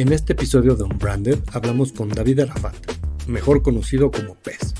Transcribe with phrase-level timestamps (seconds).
[0.00, 2.74] En este episodio de Unbranded hablamos con David Arafat,
[3.28, 4.72] mejor conocido como PES.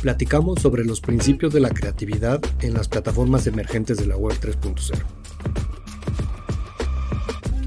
[0.00, 4.96] Platicamos sobre los principios de la creatividad en las plataformas emergentes de la Web 3.0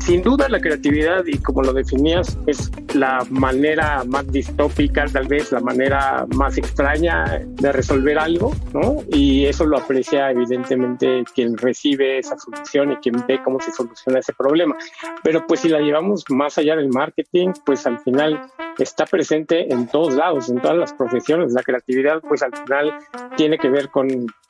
[0.09, 5.51] sin duda la creatividad, y como lo definías, es la manera más distópica, tal vez
[5.51, 9.03] la manera más extraña de resolver algo, ¿no?
[9.11, 14.19] Y eso lo aprecia evidentemente quien recibe esa solución y quien ve cómo se soluciona
[14.19, 14.75] ese problema.
[15.23, 18.41] Pero pues si la llevamos más allá del marketing, pues al final
[18.77, 21.53] está presente en todos lados, en todas las profesiones.
[21.53, 22.93] La creatividad pues al final
[23.35, 24.07] tiene que ver con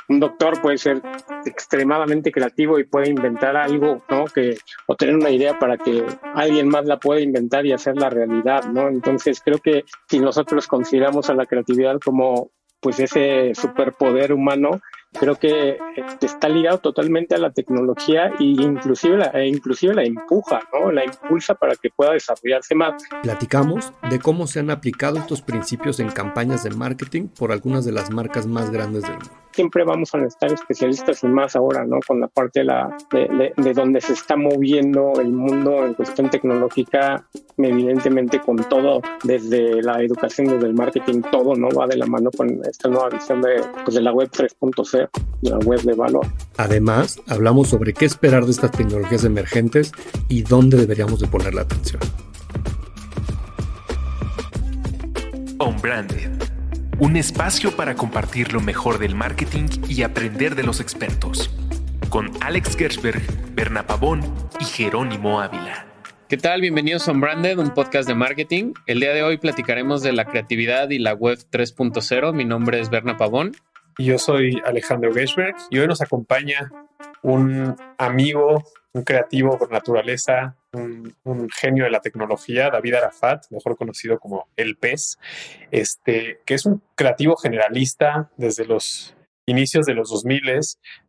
[0.10, 1.02] un doctor puede ser
[1.46, 4.26] extremadamente creativo y puede inventar algo, ¿no?
[4.26, 6.04] Que, o tener una idea para que
[6.34, 8.29] alguien más la pueda inventar y hacerla realidad,
[8.90, 12.52] Entonces creo que si nosotros consideramos a la creatividad como
[12.82, 14.80] pues ese superpoder humano,
[15.12, 15.78] creo que eh,
[16.22, 20.92] está ligado totalmente a la tecnología e inclusive la, e inclusive la empuja, ¿no?
[20.92, 23.04] La impulsa para que pueda desarrollarse más.
[23.24, 27.92] Platicamos de cómo se han aplicado estos principios en campañas de marketing por algunas de
[27.92, 32.00] las marcas más grandes del mundo siempre vamos a necesitar especialistas y más ahora, ¿no?
[32.08, 36.30] Con la parte de, la, de, de, donde se está moviendo el mundo en cuestión
[36.30, 37.26] tecnológica,
[37.58, 41.68] evidentemente con todo, desde la educación, desde el marketing, todo, ¿no?
[41.72, 45.10] Va de la mano con esta nueva visión de, pues, de la web 3.0,
[45.42, 46.26] de la web de valor.
[46.56, 49.92] Además, hablamos sobre qué esperar de estas tecnologías emergentes
[50.30, 52.00] y dónde deberíamos de poner la atención.
[55.58, 56.49] On Branded
[57.00, 61.50] un espacio para compartir lo mejor del marketing y aprender de los expertos.
[62.10, 63.22] Con Alex Gersberg,
[63.54, 64.22] Berna Pavón
[64.60, 65.88] y Jerónimo Ávila.
[66.28, 66.60] ¿Qué tal?
[66.60, 68.74] Bienvenidos a Branded, un podcast de marketing.
[68.86, 72.34] El día de hoy platicaremos de la creatividad y la web 3.0.
[72.34, 73.54] Mi nombre es Berna Pavón.
[73.98, 76.70] Y yo soy Alejandro Gersberg y hoy nos acompaña
[77.22, 81.16] un amigo, un creativo por naturaleza, un,
[81.50, 85.18] genio de la tecnología, David Arafat, mejor conocido como El Pez,
[85.72, 90.60] este, que es un creativo generalista desde los inicios de los 2000,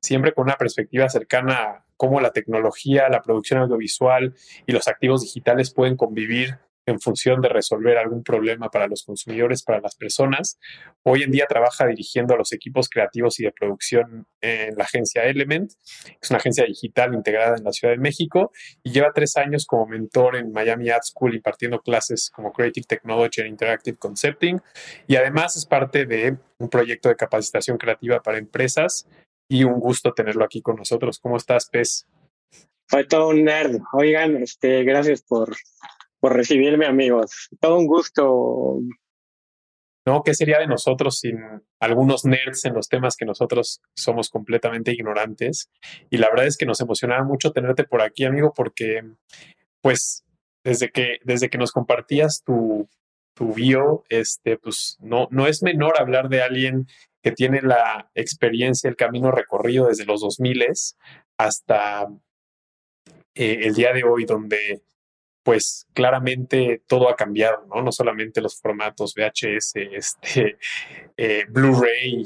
[0.00, 4.34] siempre con una perspectiva cercana a cómo la tecnología, la producción audiovisual
[4.66, 6.58] y los activos digitales pueden convivir
[6.90, 10.58] en función de resolver algún problema para los consumidores, para las personas.
[11.02, 15.24] Hoy en día trabaja dirigiendo a los equipos creativos y de producción en la agencia
[15.24, 15.72] Element,
[16.20, 18.52] es una agencia digital integrada en la Ciudad de México
[18.82, 23.40] y lleva tres años como mentor en Miami Ad School impartiendo clases como Creative Technology
[23.40, 24.60] and Interactive Concepting
[25.06, 29.06] y además es parte de un proyecto de capacitación creativa para empresas
[29.48, 31.18] y un gusto tenerlo aquí con nosotros.
[31.18, 32.06] ¿Cómo estás, Pez?
[32.86, 33.80] Fue todo un nerd.
[33.92, 35.54] Oigan, este, gracias por
[36.20, 37.48] por recibirme, amigos.
[37.60, 38.78] Todo un gusto.
[40.06, 40.22] ¿No?
[40.22, 41.38] ¿Qué sería de nosotros sin
[41.78, 45.70] algunos nerds en los temas que nosotros somos completamente ignorantes?
[46.08, 49.02] Y la verdad es que nos emocionaba mucho tenerte por aquí, amigo, porque,
[49.82, 50.24] pues,
[50.64, 52.88] desde que, desde que nos compartías tu,
[53.34, 56.86] tu bio, este, pues, no, no es menor hablar de alguien
[57.22, 60.64] que tiene la experiencia, el camino recorrido desde los 2000
[61.36, 62.08] hasta
[63.34, 64.82] eh, el día de hoy, donde
[65.42, 67.82] pues claramente todo ha cambiado, ¿no?
[67.82, 70.58] No solamente los formatos VHS, este,
[71.16, 72.24] eh, Blu-ray,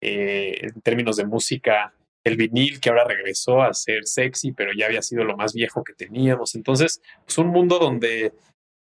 [0.00, 4.86] eh, en términos de música, el vinil que ahora regresó a ser sexy, pero ya
[4.86, 6.54] había sido lo más viejo que teníamos.
[6.54, 8.32] Entonces, es un mundo donde,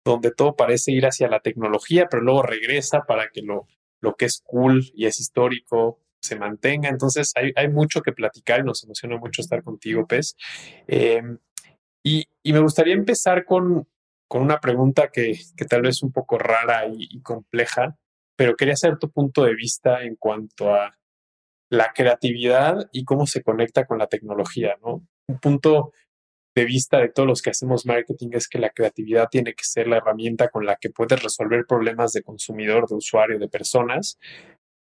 [0.04, 3.66] donde todo parece ir hacia la tecnología, pero luego regresa para que lo,
[4.00, 6.88] lo que es cool y es histórico se mantenga.
[6.88, 10.36] Entonces, hay, hay mucho que platicar y nos emociona mucho estar contigo, Pez.
[10.86, 11.22] Eh,
[12.02, 13.88] y, me gustaría empezar con,
[14.28, 17.96] con una pregunta que, que, tal vez es un poco rara y, compleja,
[18.36, 20.96] pero quería saber tu punto de vista en cuanto a
[21.70, 25.06] la creatividad y cómo se conecta con la tecnología, ¿no?
[25.28, 25.92] Un punto
[26.54, 29.86] de vista de todos los que hacemos marketing es que la creatividad tiene que ser
[29.86, 34.18] la herramienta con la que puedes resolver problemas de consumidor, de usuario, de personas,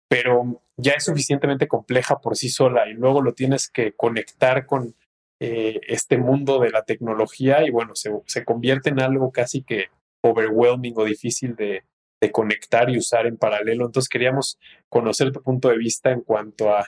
[0.09, 4.95] pero ya es suficientemente compleja por sí sola y luego lo tienes que conectar con
[5.43, 9.87] eh, este mundo de la tecnología y bueno, se, se, convierte en algo casi que
[10.21, 11.83] overwhelming o difícil de,
[12.21, 13.87] de, conectar y usar en paralelo.
[13.87, 16.85] Entonces queríamos conocer tu punto de vista en cuanto a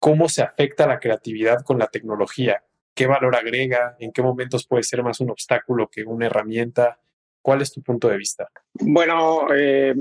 [0.00, 4.82] cómo se afecta la creatividad con la tecnología, qué valor agrega, en qué momentos puede
[4.82, 6.98] ser más un obstáculo que una herramienta.
[7.42, 8.48] ¿Cuál es tu punto de vista?
[8.72, 9.94] Bueno, eh,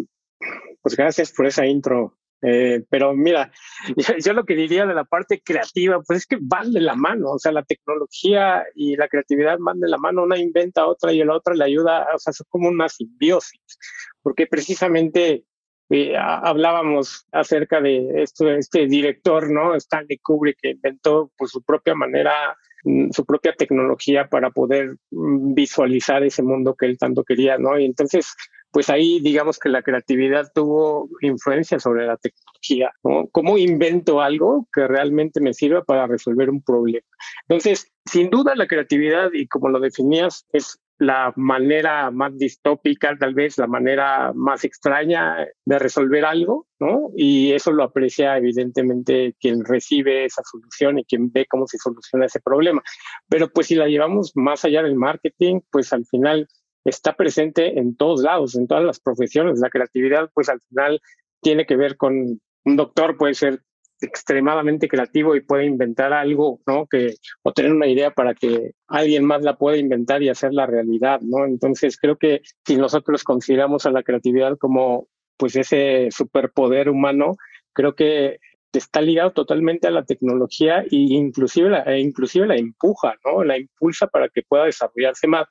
[0.81, 3.51] pues gracias por esa intro, eh, pero mira,
[4.23, 7.31] yo, lo que diría de la parte creativa, pues es que van de la mano,
[7.31, 11.11] o sea, la tecnología y la creatividad van de la mano, una inventa a otra
[11.11, 13.79] y la otra le ayuda, o sea, es como una simbiosis,
[14.21, 15.45] porque precisamente
[15.89, 19.73] eh, hablábamos acerca de esto, este director, ¿no?
[19.75, 25.53] Stanley Kubrick, que inventó por su propia manera mm, su propia tecnología para poder mm,
[25.53, 27.79] visualizar ese mundo que él tanto quería, ¿no?
[27.79, 28.35] Y entonces,
[28.71, 33.27] pues ahí digamos que la creatividad tuvo influencia sobre la tecnología, ¿no?
[33.31, 37.05] ¿Cómo invento algo que realmente me sirva para resolver un problema?
[37.47, 43.35] Entonces, sin duda la creatividad, y como lo definías, es la manera más distópica, tal
[43.35, 47.11] vez la manera más extraña de resolver algo, ¿no?
[47.15, 52.25] Y eso lo aprecia evidentemente quien recibe esa solución y quien ve cómo se soluciona
[52.25, 52.81] ese problema.
[53.29, 56.47] Pero pues si la llevamos más allá del marketing, pues al final
[56.87, 59.59] está presente en todos lados, en todas las profesiones.
[59.59, 61.01] La creatividad, pues al final
[61.41, 63.61] tiene que ver con un doctor, puede ser
[63.99, 66.85] extremadamente creativo y puede inventar algo, ¿no?
[66.87, 70.65] Que, o tener una idea para que alguien más la pueda inventar y hacer la
[70.65, 71.45] realidad, ¿no?
[71.45, 77.35] Entonces creo que si nosotros consideramos a la creatividad como pues ese superpoder humano,
[77.73, 78.39] creo que
[78.71, 83.43] está ligado totalmente a la tecnología e inclusive la, e inclusive la empuja, ¿no?
[83.43, 85.47] La impulsa para que pueda desarrollarse más.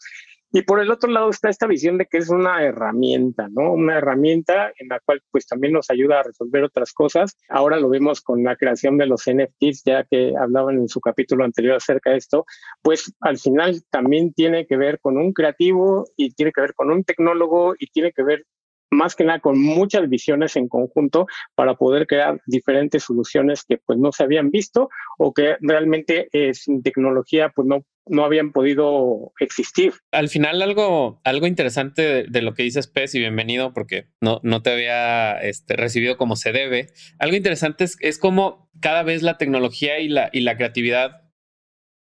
[0.56, 3.75] Y por el otro lado está esta visión de que es una herramienta, ¿no?
[3.75, 7.37] Una herramienta en la cual pues también nos ayuda a resolver otras cosas.
[7.50, 11.44] Ahora lo vemos con la creación de los NFTs, ya que hablaban en su capítulo
[11.44, 12.47] anterior acerca de esto,
[12.81, 16.91] pues al final también tiene que ver con un creativo y tiene que ver con
[16.91, 18.47] un tecnólogo y tiene que ver
[18.91, 23.99] más que nada con muchas visiones en conjunto para poder crear diferentes soluciones que pues
[23.99, 24.88] no se habían visto
[25.19, 29.93] o que realmente eh, sin tecnología pues no no habían podido existir.
[30.12, 34.62] Al final algo, algo interesante de, lo que dices, Pez, y bienvenido porque no, no
[34.62, 36.89] te había este, recibido como se debe.
[37.19, 41.23] Algo interesante es, es cómo cada vez la tecnología y la, y la creatividad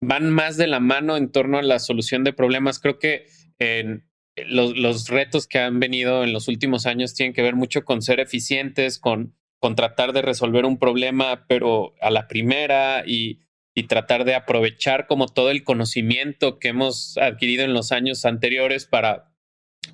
[0.03, 2.79] van más de la mano en torno a la solución de problemas.
[2.79, 3.27] Creo que
[3.59, 8.03] en, los, retos que han venido en los últimos años tienen que ver mucho con
[8.03, 9.35] ser eficientes, con,
[9.75, 13.41] tratar de resolver un problema, pero a la primera y,
[13.75, 18.87] y tratar de aprovechar como todo el conocimiento que hemos adquirido en los años anteriores
[18.87, 19.33] para,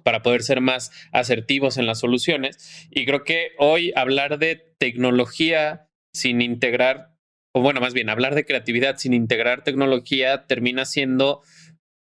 [0.02, 2.86] para poder ser más asertivos en las soluciones.
[2.90, 7.16] Y creo que hoy hablar de tecnología sin integrar,
[7.54, 11.42] o bueno, más bien hablar de creatividad sin integrar tecnología termina siendo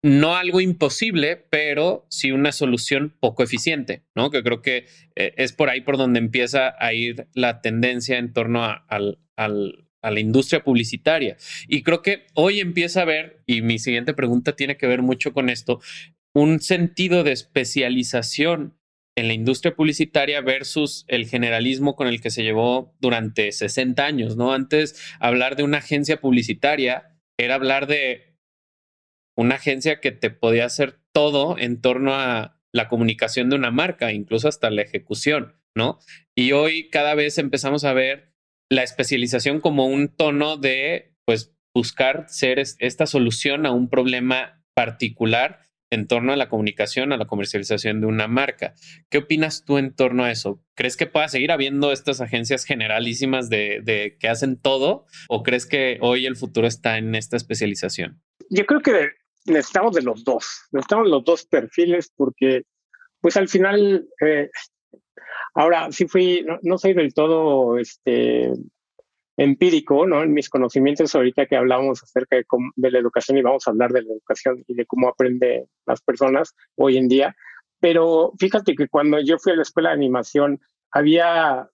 [0.03, 4.31] no algo imposible, pero sí una solución poco eficiente, ¿no?
[4.31, 8.33] Que creo que eh, es por ahí por donde empieza a ir la tendencia en
[8.33, 9.19] torno a, al,
[10.01, 11.37] a la industria publicitaria.
[11.67, 15.33] Y creo que hoy empieza a haber, y mi siguiente pregunta tiene que ver mucho
[15.33, 15.79] con esto,
[16.33, 18.77] un sentido de especialización
[19.17, 24.37] en la industria publicitaria versus el generalismo con el que se llevó durante 60 años,
[24.37, 24.53] ¿no?
[24.53, 28.30] Antes hablar de una agencia publicitaria era hablar de
[29.35, 34.11] una agencia que te podía hacer todo en torno a la comunicación de una marca,
[34.11, 35.99] incluso hasta la ejecución, ¿no?
[36.35, 38.33] Y hoy cada vez empezamos a ver
[38.69, 45.59] la especialización como un tono de, pues, buscar ser esta solución a un problema particular
[45.91, 48.73] en torno a la comunicación, a la comercialización de una marca.
[49.09, 50.63] ¿Qué opinas tú en torno a eso?
[50.73, 55.97] ¿Crees que pueda seguir habiendo estas agencias generalísimas de, que hacen todo o crees que
[55.99, 58.21] hoy el futuro está en esta especialización?
[58.49, 59.09] Yo creo que
[59.45, 62.63] necesitamos de los dos, necesitamos los dos perfiles porque
[63.19, 64.49] pues al final, eh,
[65.53, 68.51] ahora sí fui, no, soy del todo este,
[69.37, 70.23] empírico, ¿no?
[70.23, 72.45] En mis conocimientos ahorita que hablamos acerca de,
[72.75, 76.01] de la educación y vamos a hablar de la educación y de cómo aprenden las
[76.01, 77.35] personas hoy en día,
[77.79, 80.59] pero fíjate que cuando yo fui a la escuela de animación,
[80.91, 81.69] había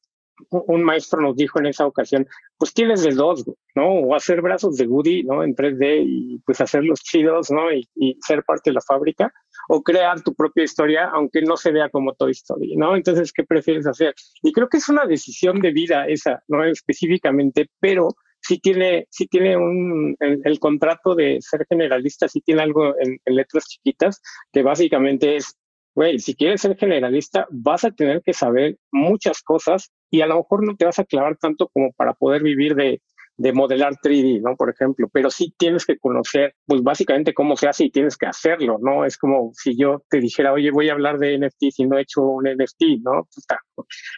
[0.49, 2.27] un maestro nos dijo en esa ocasión,
[2.57, 3.87] pues tienes de dos, ¿no?
[3.87, 5.43] O hacer brazos de Woody, ¿no?
[5.43, 7.71] En 3D y pues hacerlos chidos, ¿no?
[7.71, 9.31] Y, y, ser parte de la fábrica,
[9.69, 12.95] o crear tu propia historia, aunque no se vea como Toy Story, ¿no?
[12.95, 14.13] Entonces, ¿qué prefieres hacer?
[14.41, 16.63] Y creo que es una decisión de vida esa, ¿no?
[16.63, 18.09] Específicamente, pero
[18.41, 23.35] sí tiene, sí tiene un, el, contrato de ser generalista, sí tiene algo en, en
[23.35, 25.57] letras chiquitas, que básicamente es
[25.97, 30.37] güey, si quieres ser generalista, vas a tener que saber muchas cosas y a lo
[30.37, 33.01] mejor no te vas a clavar tanto como para poder vivir de,
[33.37, 34.55] de modelar 3D, ¿no?
[34.55, 38.25] Por ejemplo, pero sí tienes que conocer, pues básicamente cómo se hace y tienes que
[38.25, 39.05] hacerlo, ¿no?
[39.05, 42.01] Es como si yo te dijera, oye, voy a hablar de NFT si no he
[42.01, 43.27] hecho un NFT, ¿no?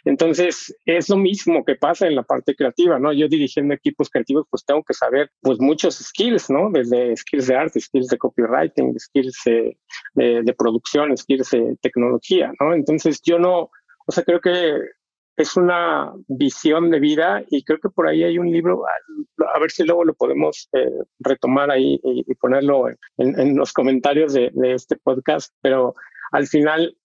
[0.04, 3.12] Entonces, es lo mismo que pasa en la parte creativa, ¿no?
[3.12, 6.70] Yo dirigiendo equipos creativos, pues tengo que saber, pues muchos skills, ¿no?
[6.70, 9.78] Desde skills de arte, skills de copywriting, skills de,
[10.14, 12.74] de, de producción, skills de tecnología, ¿no?
[12.74, 13.70] Entonces, yo no,
[14.06, 14.80] o sea, creo que
[15.36, 19.70] es una visión de vida y creo que por ahí hay un libro, a ver
[19.70, 25.54] si luego lo podemos eh, retomar ahí y, ponerlo en, los comentarios de, este podcast,
[25.60, 25.94] pero
[26.32, 26.96] al final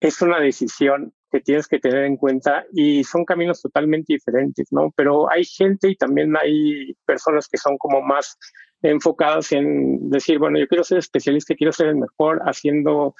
[0.00, 4.92] es una decisión que tienes que tener en cuenta y son caminos totalmente diferentes, ¿no?
[4.94, 8.38] Pero hay gente y también hay personas que son como más
[8.82, 13.14] enfocadas en decir, bueno, yo quiero ser especialista, quiero ser el mejor haciendo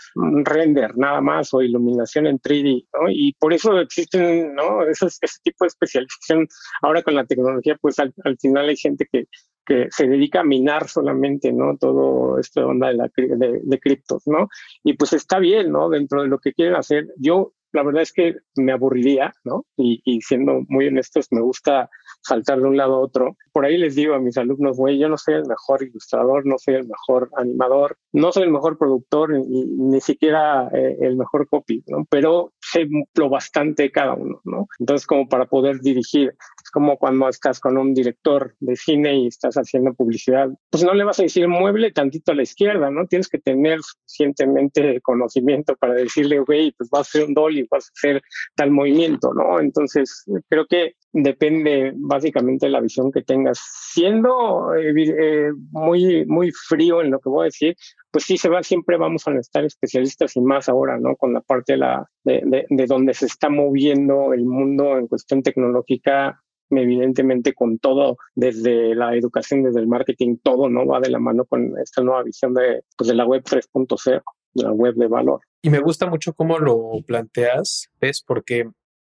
[0.45, 3.09] render nada más o iluminación en 3D, ¿no?
[3.09, 4.83] Y por eso existen, ¿no?
[4.83, 6.49] Ese, ese tipo de especialización.
[6.83, 9.27] Ahora con la tecnología, pues al, final hay gente que,
[9.65, 11.77] que se dedica a minar solamente, ¿no?
[11.79, 14.49] Todo esto de onda de, la, de, de criptos, ¿no?
[14.83, 15.89] Y pues está bien, ¿no?
[15.89, 17.07] Dentro de lo que quieren hacer.
[17.17, 19.67] Yo la verdad es que me aburriría, ¿no?
[19.77, 21.91] Y, y, siendo muy honestos, me gusta
[22.23, 23.37] saltar de un lado a otro.
[23.53, 26.57] Por ahí les digo a mis alumnos, güey, yo no soy el mejor ilustrador, no
[26.59, 31.49] soy el mejor animador, no soy el mejor productor, ni, ni siquiera eh, el mejor
[31.49, 32.07] copy, ¿no?
[32.09, 34.69] Pero sé lo bastante cada uno, ¿no?
[34.79, 39.27] Entonces, como para poder dirigir, es como cuando estás con un director de cine y
[39.27, 43.07] estás haciendo publicidad, pues no le vas a decir mueble tantito a la izquierda, ¿no?
[43.07, 47.89] Tienes que tener suficientemente conocimiento para decirle, güey, pues vas a hacer un dolly vas
[47.89, 48.23] a hacer
[48.55, 49.61] tal movimiento, ¿no?
[49.61, 53.59] Entonces, creo que depende básicamente de la visión que tengas.
[53.93, 57.75] Siendo eh, eh, muy, muy frío en lo que voy a decir,
[58.11, 61.17] pues sí se va, siempre vamos a necesitar especialistas y más ahora, ¿no?
[61.17, 65.43] Con la parte de, la, de, de, donde se está moviendo el mundo en cuestión
[65.43, 70.87] tecnológica, evidentemente con todo, desde la educación, desde el marketing, todo, ¿no?
[70.87, 74.23] Va de la mano con esta nueva visión de, pues, de la web 3.0,
[74.55, 75.41] de la web de valor.
[75.63, 78.23] Y me gusta mucho cómo lo planteas, ¿ves?
[78.27, 78.69] Porque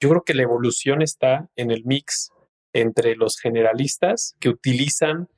[0.00, 2.30] yo creo que la evolución está en el mix
[2.74, 5.28] entre los generalistas que utilizan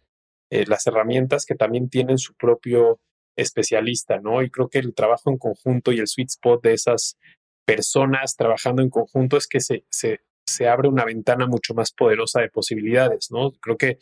[0.50, 2.99] eh, las herramientas que también tienen su propio
[3.37, 4.43] especialista, ¿no?
[4.43, 7.19] Y creo que el trabajo en conjunto y el sweet spot de esas
[7.66, 12.40] personas trabajando en conjunto es que se, se, se abre una ventana mucho más poderosa
[12.40, 13.52] de posibilidades, ¿no?
[13.61, 13.99] Creo que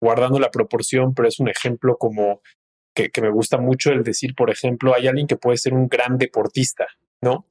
[0.00, 2.40] guardando la proporción, pero es un ejemplo como
[2.94, 6.16] que, me gusta mucho el decir, por ejemplo, hay alguien que puede ser un gran
[6.18, 6.86] deportista,
[7.20, 7.46] ¿no?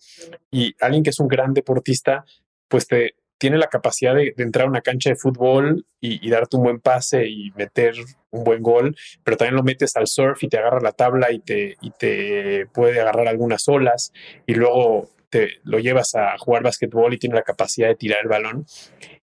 [0.51, 2.25] Y alguien que es un gran deportista,
[2.67, 6.63] pues te tiene la capacidad de, entrar a una cancha de fútbol y, darte un
[6.63, 7.95] buen pase y meter
[8.31, 11.39] un buen gol, pero también lo metes al surf y te agarra la tabla y
[11.39, 14.13] te, y te puede agarrar algunas olas
[14.45, 18.29] y luego te lo llevas a jugar básquetbol y tiene la capacidad de tirar el
[18.29, 18.65] balón.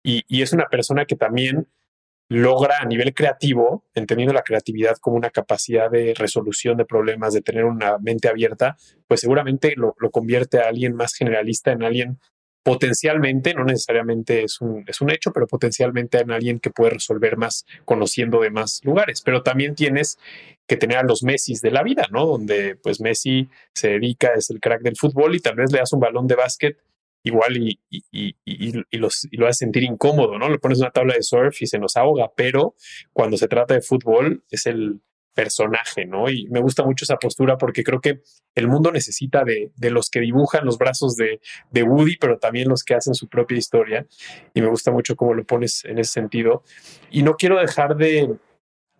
[0.03, 1.67] Y, y es una persona que también
[2.29, 7.43] logra a nivel creativo, entendiendo la creatividad como una capacidad de resolución de problemas, de
[7.43, 12.19] tener una mente abierta, pues seguramente lo, convierte a alguien más generalista en alguien
[12.67, 17.37] potencialmente, no necesariamente es un, es un hecho, pero potencialmente en alguien que puede resolver
[17.37, 19.23] más conociendo de más lugares.
[19.23, 20.19] Pero también tienes
[20.67, 22.27] que tener a los Messi de la vida, ¿no?
[22.27, 25.93] Donde pues Messi se dedica, es el crack del fútbol y tal vez le das
[25.93, 26.77] un balón de básquet
[27.23, 30.49] igual y, y, y, los, y lo hace sentir incómodo, ¿no?
[30.49, 32.75] Le pones una tabla de surf y se nos ahoga, pero
[33.13, 35.01] cuando se trata de fútbol es el
[35.37, 36.31] personaje, ¿no?
[36.31, 38.21] Y me gusta mucho esa postura porque creo que
[38.55, 41.41] el mundo necesita de, de los que dibujan los brazos de,
[41.71, 44.07] de, Woody, pero también los que hacen su propia historia.
[44.55, 46.65] Y me gusta mucho cómo lo pones en ese sentido.
[47.11, 48.35] Y no quiero dejar de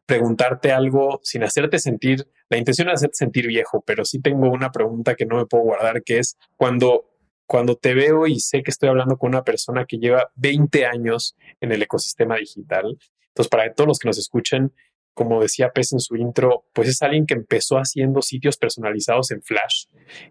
[0.05, 4.71] preguntarte algo sin hacerte sentir, la intención es hacerte sentir viejo, pero sí tengo una
[4.71, 7.11] pregunta que no me puedo guardar, que es cuando
[7.47, 11.37] cuando te veo y sé que estoy hablando con una persona que lleva 20 años
[11.61, 12.99] en el ecosistema digital.
[13.29, 14.73] Entonces, para todos los que nos escuchen,
[15.17, 19.41] como decía Pez en su intro, pues es alguien que empezó haciendo sitios personalizados en
[19.41, 19.87] Flash.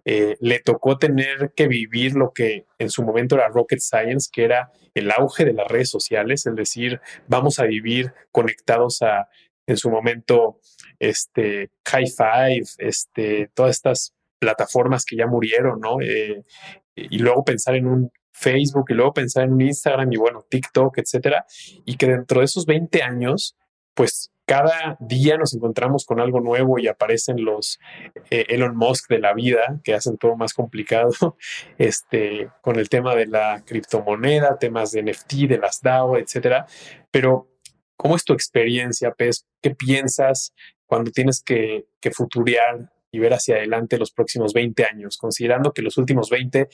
[0.05, 4.43] Eh, le tocó tener que vivir lo que en su momento era Rocket Science, que
[4.43, 9.27] era el auge de las redes sociales, es decir, vamos a vivir conectados a,
[9.65, 10.59] en su momento,
[10.99, 15.99] este, High Five, este, todas estas plataformas que ya murieron, ¿no?
[15.99, 16.43] Eh,
[16.95, 20.99] y luego pensar en un Facebook y luego pensar en un Instagram y bueno, TikTok,
[20.99, 21.43] etcétera,
[21.85, 23.57] y que dentro de esos 20 años,
[23.95, 27.79] pues cada día nos encontramos con algo nuevo y aparecen los
[28.29, 31.11] eh, Elon Musk de la vida que hacen todo más complicado,
[31.77, 36.67] este, con el tema de la criptomoneda, temas de NFT, de las DAO, etcétera.
[37.11, 37.49] Pero,
[37.95, 39.45] ¿cómo es tu experiencia, Pez?
[39.61, 40.53] ¿Qué piensas
[40.85, 45.81] cuando tienes que, que futurear y ver hacia adelante los próximos 20 años, considerando que
[45.81, 46.67] los últimos 20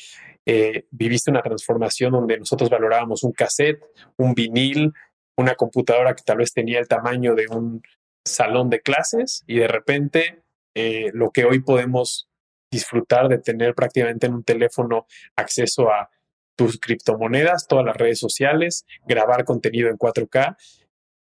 [0.48, 3.80] eh, viviste una transformación donde nosotros valorábamos un cassette,
[4.18, 4.92] un vinil,
[5.42, 7.82] una computadora que tal vez tenía el tamaño de un
[8.26, 10.44] salón de clases y de repente
[10.76, 12.30] eh, lo que hoy podemos
[12.72, 15.06] disfrutar de tener prácticamente en un teléfono
[15.36, 16.10] acceso a
[16.56, 20.56] tus criptomonedas, todas las redes sociales, grabar contenido en 4K.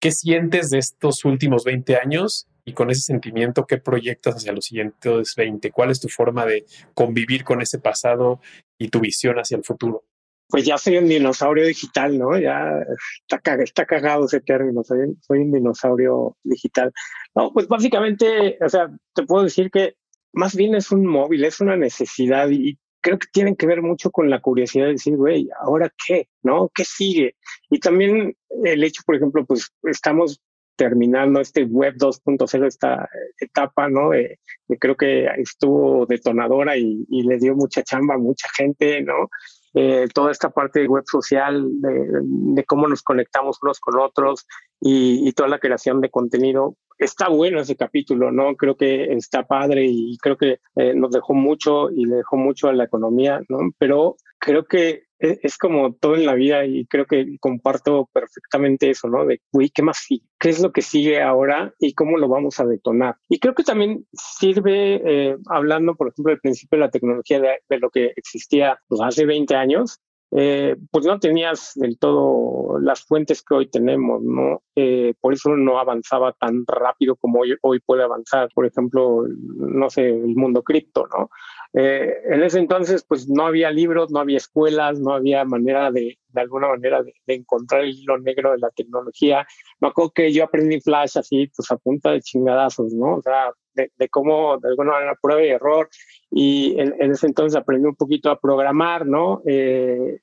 [0.00, 4.66] ¿Qué sientes de estos últimos 20 años y con ese sentimiento, ¿qué proyectas hacia los
[4.66, 5.70] siguientes 20?
[5.72, 8.40] ¿Cuál es tu forma de convivir con ese pasado
[8.78, 10.04] y tu visión hacia el futuro?
[10.50, 12.38] Pues ya soy un dinosaurio digital, ¿no?
[12.38, 12.85] Ya
[13.28, 16.92] está, está cagado ese término, soy, soy un dinosaurio digital.
[17.35, 19.95] No, pues básicamente, o sea, te puedo decir que
[20.33, 24.11] más bien es un móvil, es una necesidad y creo que tienen que ver mucho
[24.11, 26.28] con la curiosidad de decir, güey, ¿ahora qué?
[26.42, 26.71] ¿No?
[26.75, 27.37] ¿Qué sigue?
[27.71, 30.40] Y también el hecho, por ejemplo, pues estamos
[30.76, 34.11] terminando este web 2.0, esta etapa, ¿no?
[34.11, 34.38] De,
[34.78, 39.28] creo que estuvo detonadora y, y, le dio mucha chamba a mucha gente, ¿no?
[39.74, 44.46] Eh, toda esta parte de web social, de, cómo nos conectamos unos con otros
[44.80, 46.76] y, toda la creación de contenido.
[46.98, 48.56] Está bueno ese capítulo, ¿no?
[48.56, 52.68] Creo que está padre y creo que eh, nos dejó mucho y le dejó mucho
[52.68, 53.58] a la economía, ¿no?
[53.78, 58.90] Pero creo que e, es como todo en la vida y creo que comparto perfectamente
[58.90, 59.26] eso, ¿no?
[59.26, 60.24] De, uy, ¿qué más sigue?
[60.38, 63.16] ¿Qué es lo que sigue ahora y cómo lo vamos a detonar?
[63.28, 67.78] Y creo que también sirve, eh, hablando, por ejemplo, del principio de la tecnología de,
[67.78, 70.00] lo que existía pues, hace 20 años,
[70.32, 74.62] eh, pues no tenías del todo las fuentes que hoy tenemos, ¿no?
[74.76, 79.90] Eh, por eso no avanzaba tan rápido como hoy, hoy puede avanzar, por ejemplo, no
[79.90, 81.30] sé, el mundo cripto, ¿no?
[81.72, 86.18] Eh, en ese entonces, pues no había libros, no había escuelas, no había manera de,
[86.28, 89.46] de alguna manera, de, encontrar el hilo negro de la tecnología.
[89.80, 93.16] Me acuerdo que yo aprendí Flash así, pues a punta de chingadazos, ¿no?
[93.16, 95.88] O sea, de, de cómo, de alguna manera, prueba y error
[96.30, 99.42] y en, ese entonces aprendí un poquito a programar, ¿no?
[99.46, 100.20] Eh,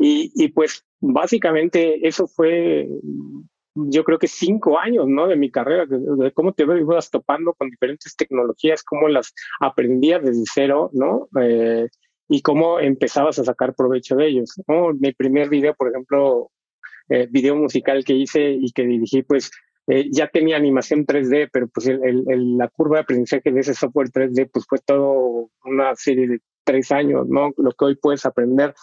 [0.00, 2.88] y, pues básicamente eso fue,
[3.74, 5.26] yo creo que cinco años, ¿no?
[5.26, 10.44] De mi carrera, de cómo te ibas topando con diferentes tecnologías, cómo las aprendías desde
[10.54, 11.28] cero, ¿no?
[11.40, 11.88] Eh,
[12.28, 14.52] y cómo empezabas a sacar provecho de ellos.
[14.68, 14.92] ¿no?
[14.92, 16.50] Mi primer video, por ejemplo,
[17.08, 19.50] eh, video musical que hice y que dirigí, pues
[19.88, 24.50] eh, ya tenía animación 3D, pero pues la curva de aprendizaje de ese software 3D
[24.52, 27.52] pues fue todo una serie de tres años, ¿no?
[27.56, 28.74] Lo que hoy puedes aprender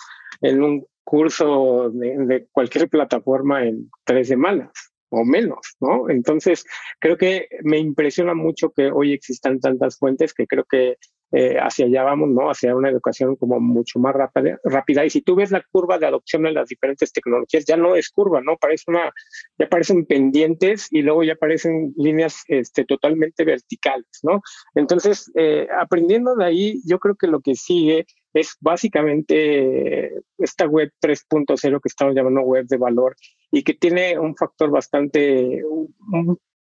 [0.42, 4.72] en un curso de, cualquier plataforma en tres semanas
[5.10, 6.10] o menos, ¿no?
[6.10, 6.66] Entonces,
[7.00, 10.98] creo que me impresiona mucho que hoy existan tantas fuentes que creo que
[11.38, 12.50] eh, hacia allá vamos, ¿no?
[12.50, 15.04] Hacia una educación como mucho más rápida, rápida.
[15.04, 18.10] Y si tú ves la curva de adopción de las diferentes tecnologías, ya no es
[18.10, 18.56] curva, ¿no?
[18.56, 19.12] Parece una,
[19.60, 24.42] ya parecen pendientes y luego ya aparecen líneas este, totalmente verticales, ¿no?
[24.76, 30.90] Entonces, eh, aprendiendo de ahí, yo creo que lo que sigue es básicamente esta web
[31.02, 33.16] 3.0 que estamos llamando web de valor
[33.52, 35.64] y que tiene un factor bastante,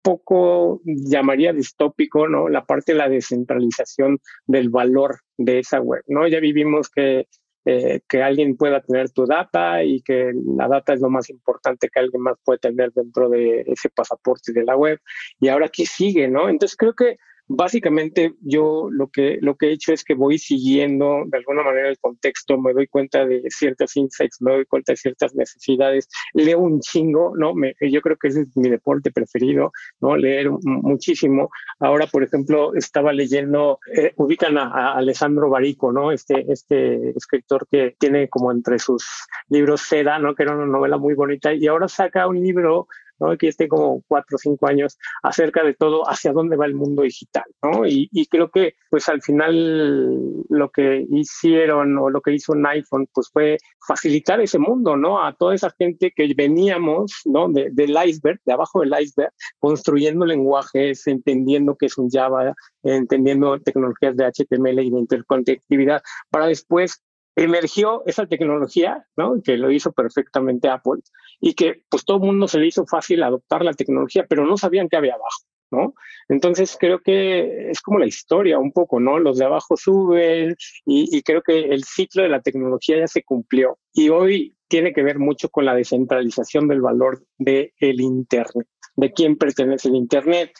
[0.04, 2.50] poco llamaría distópico, ¿no?
[2.50, 6.28] La parte de la descentralización del valor de esa web, ¿no?
[6.28, 7.26] Ya vivimos que,
[7.64, 11.88] eh, que alguien pueda tener tu data y que la data es lo más importante
[11.88, 15.00] que alguien más puede tener dentro de ese pasaporte de la web.
[15.40, 16.50] Y ahora, ¿qué sigue, no?
[16.50, 21.24] Entonces creo que Básicamente yo lo que, lo que he hecho es que voy siguiendo
[21.26, 24.96] de alguna manera el contexto, me doy cuenta de ciertas insights, me doy cuenta de
[24.96, 27.54] ciertas necesidades, leo un chingo, ¿no?
[27.54, 30.16] Me, yo creo que ese es mi deporte preferido, ¿no?
[30.16, 31.50] Leer muchísimo.
[31.80, 36.12] Ahora, por ejemplo, estaba leyendo, eh, ubican a, Alessandro Barico, ¿no?
[36.12, 39.04] Este, este escritor que tiene como entre sus
[39.48, 40.34] libros Seda, ¿no?
[40.34, 43.36] Que era una novela muy bonita y ahora saca un libro ¿no?
[43.36, 47.02] que esté como cuatro o cinco años acerca de todo hacia dónde va el mundo
[47.02, 47.86] digital, ¿no?
[47.86, 53.06] Y, creo que pues al final lo que hicieron o lo que hizo un iPhone
[53.12, 55.24] pues fue facilitar ese mundo, ¿no?
[55.24, 57.48] A toda esa gente que veníamos, ¿no?
[57.48, 63.60] De, del iceberg, de abajo del iceberg, construyendo lenguajes, entendiendo qué es un Java, entendiendo
[63.60, 67.02] tecnologías de HTML y de interconectividad, para después
[67.36, 69.40] emergió esa tecnología, ¿no?
[69.42, 71.00] Que lo hizo perfectamente Apple
[71.40, 74.56] y que pues todo el mundo se le hizo fácil adoptar la tecnología, pero no
[74.56, 75.94] sabían qué había abajo, ¿no?
[76.28, 79.18] Entonces creo que es como la historia un poco, ¿no?
[79.18, 80.54] Los de abajo suben
[80.86, 85.02] y, creo que el ciclo de la tecnología ya se cumplió y hoy tiene que
[85.02, 90.52] ver mucho con la descentralización del valor del el Internet, de quién pertenece el Internet,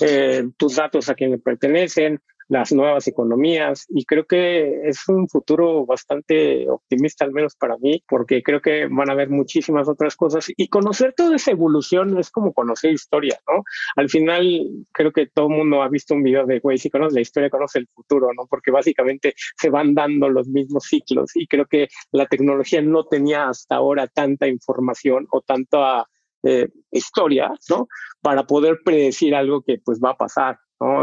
[0.00, 2.20] eh, tus datos a quién le pertenecen,
[2.52, 8.04] las nuevas economías y creo que es un futuro bastante optimista, al menos para mí,
[8.06, 12.30] porque creo que van a haber muchísimas otras cosas y conocer toda esa evolución es
[12.30, 13.64] como conocer historia, ¿no?
[13.96, 17.22] Al final creo que todo mundo ha visto un video de, güey, si conoce la
[17.22, 18.46] historia, conoce el futuro, ¿no?
[18.46, 23.48] Porque básicamente se van dando los mismos ciclos y creo que la tecnología no tenía
[23.48, 26.06] hasta ahora tanta información o tanta
[26.42, 27.88] eh, historia, ¿no?
[28.20, 30.58] Para poder predecir algo que pues va a pasar.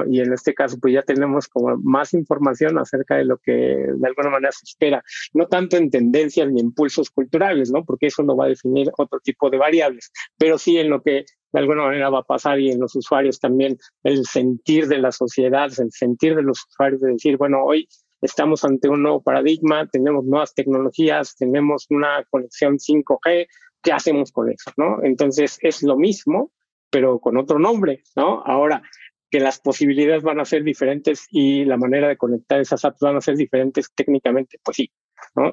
[0.08, 4.08] Y en este caso, pues ya tenemos como más información acerca de lo que de
[4.08, 7.84] alguna manera se espera, no tanto en tendencias ni impulsos culturales, ¿no?
[7.86, 11.26] Porque eso no va a definir otro tipo de variables, pero sí en lo que
[11.52, 15.12] de alguna manera va a pasar y en los usuarios también el sentir de la
[15.12, 17.88] sociedad, el sentir de los usuarios de decir, bueno, hoy
[18.22, 23.48] estamos ante un nuevo paradigma, tenemos nuevas tecnologías, tenemos una conexión 5G,
[23.82, 24.72] ¿qué hacemos con eso?
[24.78, 25.04] ¿no?
[25.04, 26.52] Entonces es lo mismo,
[26.89, 28.42] pero con otro nombre, ¿no?
[28.46, 28.82] Ahora,
[29.30, 33.18] que las posibilidades van a ser diferentes y la manera de conectar esas apps van
[33.18, 34.92] a ser diferentes técnicamente, pues sí.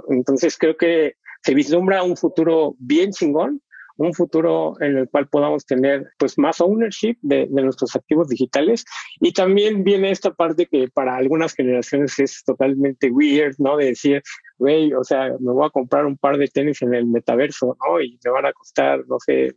[0.09, 3.61] Entonces creo que se vislumbra un futuro bien chingón,
[3.99, 8.85] un futuro en el cual podamos tener pues más ownership de, de, nuestros activos digitales
[9.21, 13.77] y también viene esta parte que para algunas generaciones es totalmente weird, ¿no?
[13.77, 14.23] De decir,
[14.59, 18.01] güey, o sea, me voy a comprar un par de tenis en el metaverso, ¿no?
[18.01, 19.55] Y me van a costar, no sé,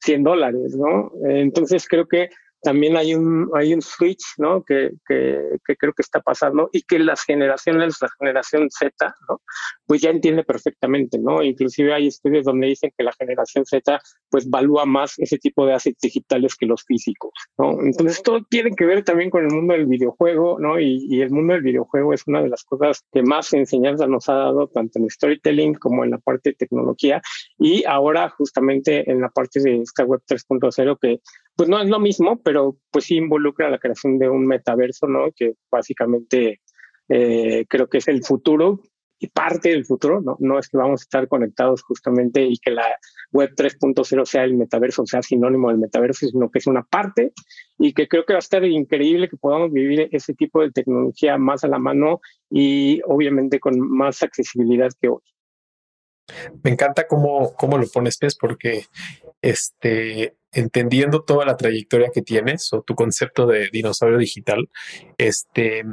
[0.00, 1.12] 100 dólares, ¿no?
[1.28, 2.30] Entonces creo que
[2.62, 4.62] también hay un, hay un switch, ¿no?
[4.62, 9.40] Que, que, que, creo que está pasando y que las generaciones, la generación Z, ¿no?
[9.86, 11.42] Pues ya entiende perfectamente, ¿no?
[11.42, 15.74] Inclusive hay estudios donde dicen que la generación Z, pues, valúa más ese tipo de
[15.74, 17.80] assets digitales que los físicos, ¿no?
[17.80, 20.78] Entonces, todo tiene que ver también con el mundo del videojuego, ¿no?
[20.78, 24.28] Y, y el mundo del videojuego es una de las cosas que más enseñanza nos
[24.28, 27.20] ha dado, tanto en storytelling como en la parte de tecnología
[27.58, 31.20] y ahora justamente en la parte de esta web 3.0 que
[31.56, 35.30] pues no es lo mismo, pero pues sí involucra la creación de un metaverso, ¿no?
[35.34, 36.60] Que básicamente
[37.08, 38.80] eh, creo que es el futuro
[39.18, 40.36] y parte del futuro, ¿no?
[40.40, 42.96] No es que vamos a estar conectados justamente y que la
[43.30, 47.32] web 3.0 sea el metaverso, sea sinónimo del metaverso, sino que es una parte
[47.78, 51.38] y que creo que va a estar increíble que podamos vivir ese tipo de tecnología
[51.38, 55.22] más a la mano y obviamente con más accesibilidad que hoy.
[56.64, 58.86] Me encanta cómo, cómo lo pones, Pez, porque
[59.40, 64.68] este, entendiendo toda la trayectoria que tienes o tu concepto de dinosaurio digital,
[65.18, 65.84] este,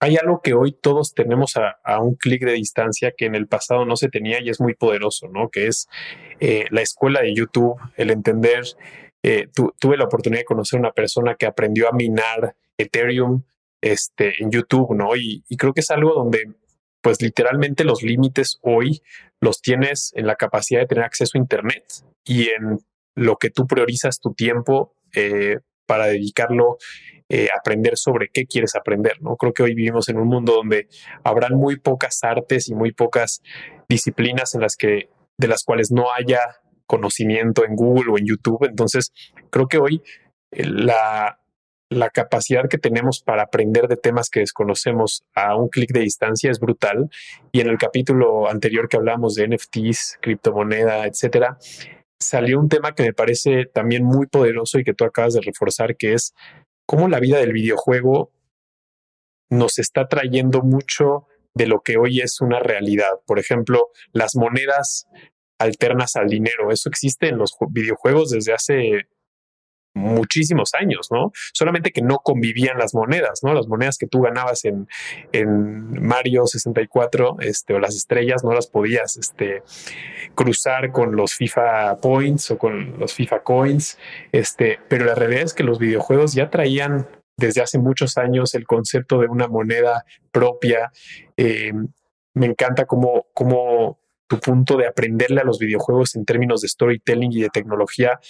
[0.00, 3.84] hay algo que hoy todos tenemos a, un clic de distancia que en el pasado
[3.84, 5.50] no se tenía y es muy poderoso, ¿no?
[5.50, 5.88] Que es
[6.40, 8.64] eh, la escuela de YouTube, el entender.
[9.22, 13.42] Eh, tu, tuve la oportunidad de conocer a una persona que aprendió a minar Ethereum
[13.82, 15.14] este, en YouTube, ¿no?
[15.16, 16.54] Y, y creo que es algo donde
[17.02, 19.02] pues literalmente los límites hoy
[19.40, 21.84] los tienes en la capacidad de tener acceso a Internet
[22.24, 22.78] y en
[23.14, 26.78] lo que tú priorizas tu tiempo eh, para dedicarlo
[27.28, 29.20] eh, a aprender sobre qué quieres aprender.
[29.20, 29.36] ¿no?
[29.36, 30.88] Creo que hoy vivimos en un mundo donde
[31.22, 33.40] habrán muy pocas artes y muy pocas
[33.88, 36.40] disciplinas en las que, de las cuales no haya
[36.86, 38.64] conocimiento en Google o en YouTube.
[38.64, 39.12] Entonces,
[39.50, 40.02] creo que hoy
[40.50, 41.40] eh, la,
[41.88, 46.50] la capacidad que tenemos para aprender de temas que desconocemos a un clic de distancia
[46.50, 47.10] es brutal.
[47.52, 51.58] Y en el capítulo anterior que hablamos de NFTs, criptomoneda, etcétera,
[52.20, 55.96] salió un tema que me parece también muy poderoso y que tú acabas de reforzar,
[55.96, 56.34] que es
[56.86, 58.30] cómo la vida del videojuego
[59.48, 63.20] nos está trayendo mucho de lo que hoy es una realidad.
[63.26, 65.08] Por ejemplo, las monedas
[65.58, 66.70] alternas al dinero.
[66.70, 69.08] Eso existe en los videojuegos desde hace
[69.94, 71.32] muchísimos años, ¿no?
[71.52, 73.54] Solamente que no convivían las monedas, ¿no?
[73.54, 74.88] Las monedas que tú ganabas en,
[75.32, 79.62] en Mario 64, este, o las estrellas, no las podías, este,
[80.34, 83.98] cruzar con los FIFA Points o con los FIFA Coins,
[84.32, 88.66] este, pero la realidad es que los videojuegos ya traían desde hace muchos años el
[88.66, 90.92] concepto de una moneda propia.
[91.36, 91.72] Eh,
[92.34, 93.98] me encanta cómo, cómo
[94.28, 98.20] tu punto de aprenderle a los videojuegos en términos de storytelling y de tecnología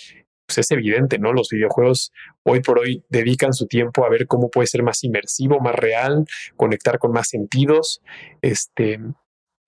[0.50, 1.32] pues es evidente, ¿no?
[1.32, 5.60] Los videojuegos hoy por hoy dedican su tiempo a ver cómo puede ser más inmersivo,
[5.60, 6.24] más real,
[6.56, 8.02] conectar con más sentidos.
[8.42, 8.98] Este,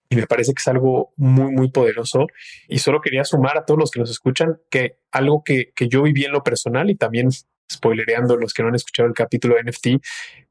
[0.09, 2.27] y me parece que es algo muy, muy poderoso.
[2.67, 6.03] Y solo quería sumar a todos los que nos escuchan que algo que, que yo
[6.03, 7.29] viví en lo personal y también
[7.73, 10.05] spoilereando los que no han escuchado el capítulo de NFT,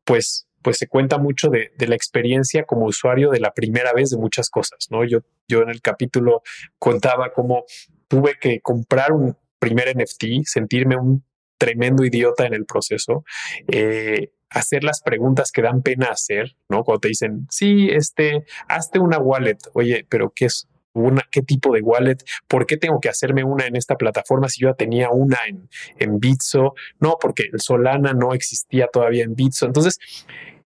[0.06, 4.12] pues pues se cuenta mucho de, de, la experiencia como usuario de la primera vez
[4.12, 5.04] de muchas cosas, ¿no?
[5.04, 6.44] Yo, yo en el capítulo
[6.78, 7.65] contaba cómo
[8.08, 11.24] tuve que comprar un, primer NFT, sentirme un
[11.58, 13.24] tremendo idiota en el proceso,
[13.67, 16.84] eh, hacer las preguntas que dan pena hacer, ¿no?
[16.84, 20.67] Cuando te dicen, sí, este, hazte una wallet, oye, pero ¿qué es?
[20.93, 22.17] Una, ¿Qué tipo de wallet?
[22.50, 25.69] ¿Por qué tengo que hacerme una en esta plataforma si yo ya tenía una en,
[26.00, 26.74] en Bitso?
[27.00, 29.65] No, porque el Solana no existía todavía en Bitso.
[29.67, 30.00] Entonces,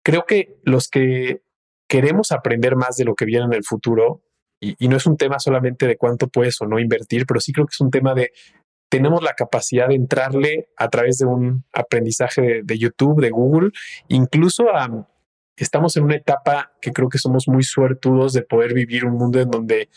[0.03, 1.41] creo que los que
[1.89, 4.23] queremos aprender más de lo que viene en el futuro,
[4.61, 7.53] y, y no es un tema solamente de cuánto puedes o no invertir, pero sí
[7.53, 8.33] creo que es un tema de
[8.93, 13.71] tenemos la capacidad de entrarle a través de un aprendizaje de, YouTube, de Google,
[14.09, 14.67] incluso
[15.57, 19.41] estamos en una etapa que creo que somos muy suertudos de poder vivir un mundo
[19.41, 19.89] en donde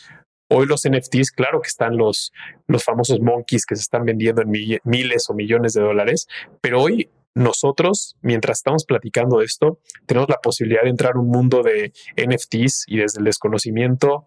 [0.48, 2.32] hoy los NFTs, claro que están los,
[2.68, 4.50] los famosos monkeys que se están vendiendo en
[4.84, 6.26] miles o millones de dólares,
[6.62, 11.62] pero hoy nosotros, mientras estamos platicando esto, tenemos la posibilidad de entrar a un mundo
[11.62, 14.24] de NFTs y desde el desconocimiento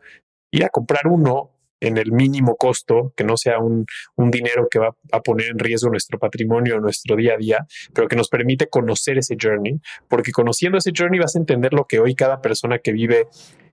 [0.51, 4.79] ir a comprar uno en el mínimo costo, que no sea un, un, dinero que
[4.79, 8.67] va a poner en riesgo nuestro patrimonio, nuestro día a día, pero que nos permite
[8.67, 12.79] conocer ese journey, porque conociendo ese journey vas a entender lo que hoy cada persona
[12.79, 13.27] que vive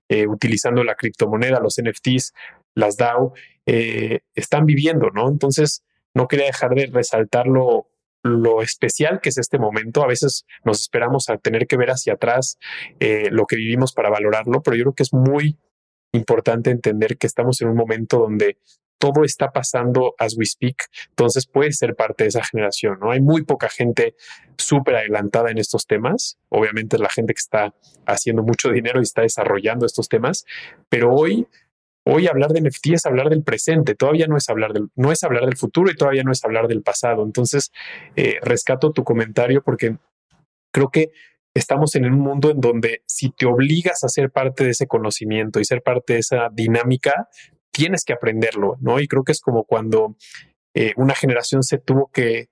[0.09, 2.33] eh, utilizando la criptomoneda, los NFTs,
[2.75, 3.33] las DAO,
[3.65, 5.27] eh, están viviendo, ¿no?
[5.27, 7.89] Entonces, no quería dejar de resaltar lo,
[8.23, 10.03] lo especial que es este momento.
[10.03, 12.57] A veces nos esperamos a tener que ver hacia atrás
[12.99, 15.57] eh, lo que vivimos para valorarlo, pero yo creo que es muy
[16.13, 18.57] importante entender que estamos en un momento donde
[18.99, 23.11] todo está pasando as we speak, entonces puedes ser parte de esa generación, ¿no?
[23.11, 24.15] Hay muy poca gente
[24.57, 27.75] súper adelantada en estos temas, obviamente la gente que está
[28.07, 30.45] haciendo mucho dinero y está desarrollando estos temas,
[30.89, 31.47] pero hoy
[32.09, 35.23] Hoy hablar de NFT es hablar del presente, todavía no es hablar del, no es
[35.25, 37.21] hablar del futuro y todavía no es hablar del pasado.
[37.21, 37.73] Entonces,
[38.15, 39.97] eh, rescato tu comentario porque
[40.71, 41.11] creo que
[41.57, 45.59] estamos en un mundo en donde si te obligas a ser parte de ese conocimiento
[45.59, 47.29] y ser parte de esa dinámica,
[47.71, 48.99] tienes que aprenderlo, ¿no?
[48.99, 50.15] Y creo que es como cuando
[50.73, 52.49] eh, una generación se tuvo que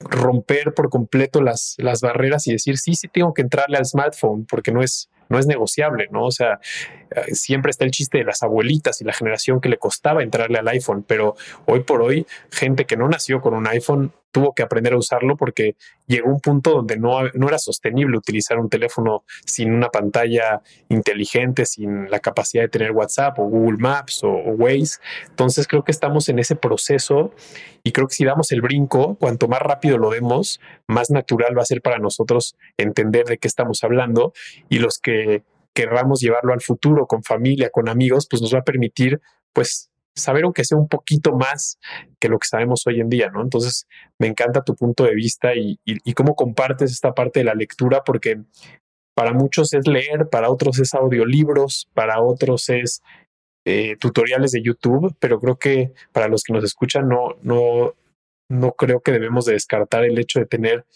[0.00, 4.44] romper por completo las, las barreras y decir, sí, sí tengo que entrarle al smartphone
[4.46, 6.26] porque no es, no es negociable, ¿no?
[6.26, 6.60] O sea,
[7.10, 10.58] eh, siempre está el chiste de las abuelitas y la generación que le costaba entrarle
[10.58, 11.34] al iPhone, pero
[11.66, 15.34] hoy por hoy, gente que no nació con un iPhone tuvo que aprender a usarlo
[15.34, 20.60] porque llegó un punto donde no, no era sostenible utilizar un teléfono sin una pantalla
[20.90, 24.98] inteligente, sin la capacidad de tener WhatsApp o Google Maps o, Waze.
[25.30, 27.32] Entonces creo que estamos en ese proceso
[27.82, 31.62] y creo que si damos el brinco, cuanto más rápido lo demos, más natural va
[31.62, 34.34] a ser para nosotros entender de qué estamos hablando
[34.68, 38.64] y los que querramos llevarlo al futuro con familia, con amigos, pues nos va a
[38.64, 39.18] permitir
[39.54, 41.78] pues saber aunque sea un poquito más
[42.18, 43.42] que lo que sabemos hoy en día, ¿no?
[43.42, 43.86] Entonces,
[44.18, 45.78] me encanta tu punto de vista y,
[46.14, 48.42] cómo compartes esta parte de la lectura, porque
[49.14, 53.02] para muchos es leer, para otros es audiolibros, para otros es
[53.66, 57.94] eh, tutoriales de YouTube, pero creo que para los que nos escuchan no, no,
[58.48, 60.86] no creo que debemos de descartar el hecho de tener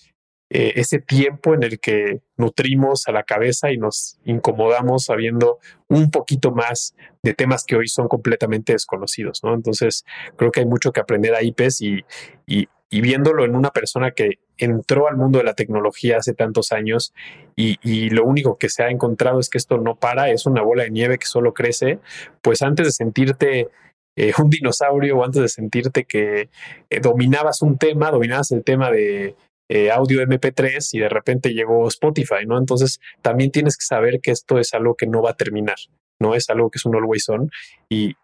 [0.52, 5.58] eh, ese tiempo en el que nutrimos a la cabeza y nos incomodamos sabiendo
[5.88, 9.54] un poquito más de temas que hoy son completamente desconocidos, ¿no?
[9.54, 10.04] Entonces,
[10.36, 12.04] creo que hay mucho que aprender ahí, PES, y,
[12.46, 17.14] y, viéndolo en una persona que entró al mundo de la tecnología hace tantos años
[17.54, 20.62] y, y, lo único que se ha encontrado es que esto no para, es una
[20.62, 22.00] bola de nieve que solo crece,
[22.42, 23.68] pues antes de sentirte
[24.16, 26.50] eh, un dinosaurio o antes de sentirte que
[26.90, 29.36] eh, dominabas un tema, dominabas el tema de
[29.72, 32.58] eh, audio MP3 y de repente llegó Spotify, ¿no?
[32.58, 35.76] Entonces también tienes que saber que esto es algo que no va a terminar,
[36.18, 36.34] ¿no?
[36.34, 37.48] Es algo que es un always on
[37.88, 38.16] y,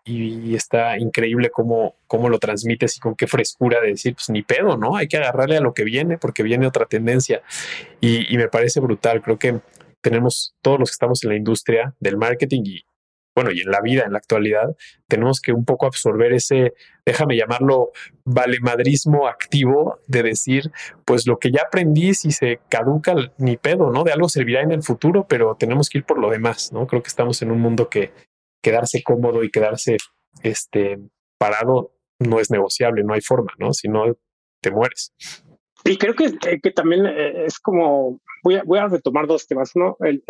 [0.57, 4.77] está increíble cómo, cómo lo transmites y con qué frescura de decir, pues ni pedo,
[4.77, 4.97] ¿no?
[4.97, 7.43] Hay que agarrarle a lo que viene porque viene otra tendencia
[8.01, 9.23] y, y me parece brutal.
[9.23, 9.61] Creo que
[10.01, 12.85] tenemos todos los que estamos en la industria del marketing y,
[13.37, 14.75] bueno, y en la vida, en la actualidad,
[15.09, 16.73] tenemos que un poco absorber ese,
[17.05, 17.93] déjame llamarlo,
[18.25, 20.73] valemadrismo activo de decir,
[21.05, 24.05] pues lo que ya aprendí, si se caduca, ni pedo, ¿no?
[24.05, 26.87] De algo servirá en el futuro, pero tenemos que ir por lo demás, ¿no?
[26.87, 28.15] Creo que estamos en un mundo que
[28.63, 29.99] quedarse cómodo y quedarse
[30.43, 30.99] este,
[31.39, 33.75] parado no es negociable, no hay forma, ¿no?
[33.75, 34.17] Si no,
[34.63, 35.13] te mueres.
[35.89, 39.47] Y creo que, eh, que también eh, es como, voy a, voy a retomar dos
[39.47, 39.97] temas, ¿no?
[40.01, 40.21] El,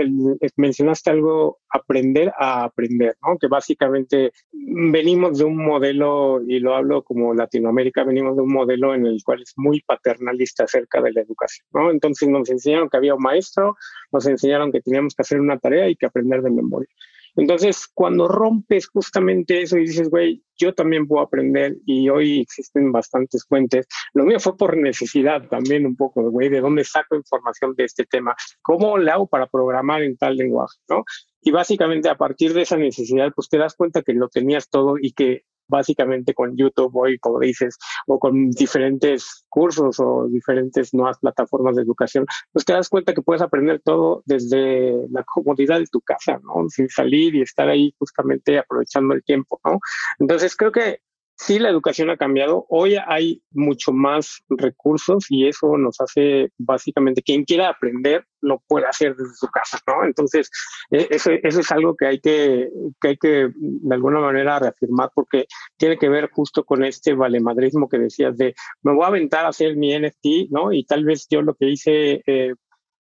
[0.56, 3.38] mencionaste algo, aprender a aprender, ¿no?
[3.38, 8.94] Que básicamente venimos de un modelo, y lo hablo como Latinoamérica, venimos de un modelo
[8.94, 11.90] en el cual es muy paternalista acerca de la educación, ¿no?
[11.90, 13.76] Entonces nos enseñaron que había un maestro,
[14.12, 16.88] nos enseñaron que teníamos que hacer una tarea y que aprender de memoria.
[17.36, 22.90] Entonces, cuando rompes justamente eso y dices, güey, yo también puedo aprender y hoy existen
[22.92, 27.74] bastantes fuentes, lo mío fue por necesidad también un poco, güey, de dónde saco información
[27.76, 31.04] de este tema, cómo le hago para programar en tal lenguaje, ¿no?
[31.42, 34.96] Y básicamente a partir de esa necesidad, pues te das cuenta que lo tenías todo
[35.00, 37.76] y que básicamente con YouTube hoy, como dices,
[38.06, 43.22] o con diferentes cursos o diferentes nuevas plataformas de educación, pues te das cuenta que
[43.22, 46.68] puedes aprender todo desde la comodidad de tu casa, ¿no?
[46.68, 49.78] Sin salir y estar ahí justamente aprovechando el tiempo, ¿no?
[50.18, 51.00] Entonces creo que
[51.36, 52.66] sí la educación ha cambiado.
[52.68, 58.86] Hoy hay mucho más recursos y eso nos hace básicamente quien quiera aprender lo puede
[58.86, 60.04] hacer desde su casa, ¿no?
[60.04, 60.50] Entonces,
[60.90, 62.70] e, eso, eso es algo que hay que,
[63.00, 65.46] que hay que de alguna manera reafirmar porque
[65.76, 69.48] tiene que ver justo con este valemadrismo que decías de me voy a aventar a
[69.48, 70.72] hacer mi NFT, ¿no?
[70.72, 72.54] Y tal vez yo lo que hice eh,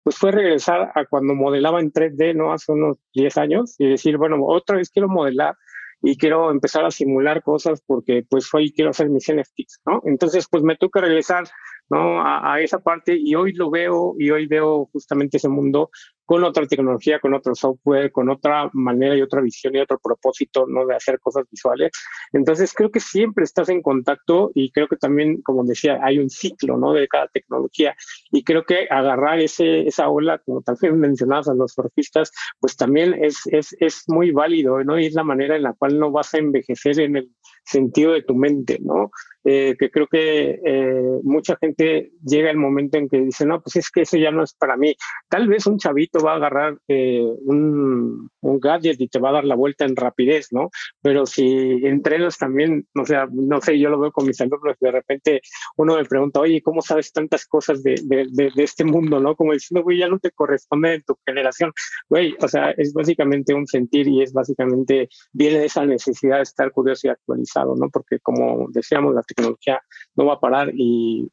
[0.04, 2.54] pues fue regresar a cuando modelaba en 3D, ¿no?
[2.54, 5.56] Hace unos 10 años y decir, bueno, otra vez quiero modelar
[6.02, 10.02] y quiero empezar a simular cosas porque pues hoy quiero hacer mis NFTs, ¿no?
[10.06, 11.44] Entonces pues me toca regresar,
[11.90, 12.22] ¿no?
[12.22, 15.90] A, a, esa parte y hoy lo veo y hoy veo justamente ese mundo
[16.32, 20.66] con otra tecnología, con otro software, con otra manera y otra visión y otro propósito,
[20.66, 20.86] ¿no?
[20.86, 21.92] De hacer cosas visuales.
[22.32, 26.30] Entonces, creo que siempre estás en contacto y creo que también, como decía, hay un
[26.30, 26.94] ciclo, ¿no?
[26.94, 27.98] De cada tecnología.
[28.32, 33.14] Y creo que agarrar ese, esa ola, como también mencionabas a los surfistas, pues también
[33.14, 34.98] es, es, es muy válido, ¿no?
[34.98, 37.32] Y es la manera en la cual no vas a envejecer en el
[37.66, 39.12] sentido de tu mente, ¿no?
[39.44, 43.76] Eh, que creo que eh, mucha gente llega el momento en que dice, no, pues
[43.78, 44.96] es que eso ya no es para mí.
[45.30, 49.34] Tal vez un chavito va a agarrar eh, un, un, gadget y te va a
[49.34, 50.70] dar la vuelta en rapidez, ¿no?
[51.02, 54.92] Pero si entrenas también, o sea, no sé, yo lo veo con mis alumnos, de
[54.92, 55.42] repente
[55.78, 59.36] uno me pregunta, oye, ¿cómo sabes tantas cosas de, de, de, de este mundo, ¿no?
[59.36, 61.72] Como diciendo, güey, ya no te corresponde en tu generación.
[62.10, 66.44] Güey, o sea, es básicamente un sentir y es básicamente, viene de esa necesidad de
[66.44, 67.90] estar curioso y actualizado, ¿no?
[67.90, 69.82] Porque como decíamos, la tecnología
[70.16, 71.28] no va a parar y,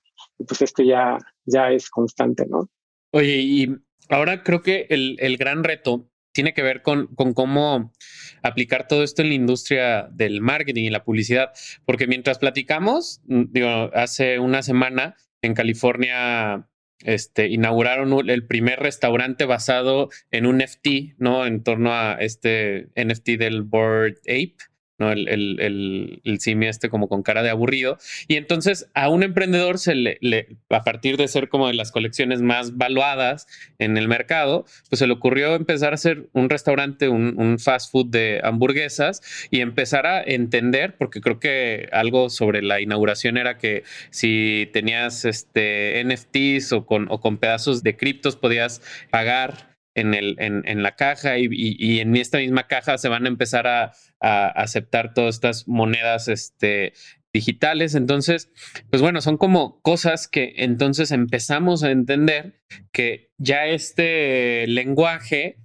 [0.46, 2.68] pues esto ya, ya es constante, ¿no?
[3.12, 3.68] Oye, y
[4.08, 7.92] ahora creo que el, el gran reto tiene que ver con, con, cómo
[8.42, 11.50] aplicar todo esto en la industria del marketing y la publicidad,
[11.84, 16.68] porque mientras platicamos, mm, digo, hace una semana en California
[17.04, 21.46] este, inauguraron el primer restaurante basado en un NFT, ¿no?
[21.46, 24.56] En torno a este NFT del Board Ape.
[24.98, 25.12] ¿No?
[25.12, 27.98] El, el, el, simio este como con cara de aburrido.
[28.26, 31.92] Y entonces a un emprendedor se le, le, a partir de ser como de las
[31.92, 33.46] colecciones más valuadas
[33.78, 37.90] en el mercado, pues se le ocurrió empezar a hacer un restaurante, un, un fast
[37.90, 43.58] food de hamburguesas y empezar a entender, porque creo que algo sobre la inauguración era
[43.58, 50.82] que si tenías este NFTs o con, o con pedazos de criptos podías pagar en,
[50.82, 55.36] la caja y, en esta misma caja se van a empezar a, a aceptar todas
[55.36, 56.92] estas monedas este,
[57.32, 57.94] digitales.
[57.94, 58.50] Entonces,
[58.90, 62.60] pues bueno, son como cosas que entonces empezamos a entender
[62.92, 65.58] que ya este lenguaje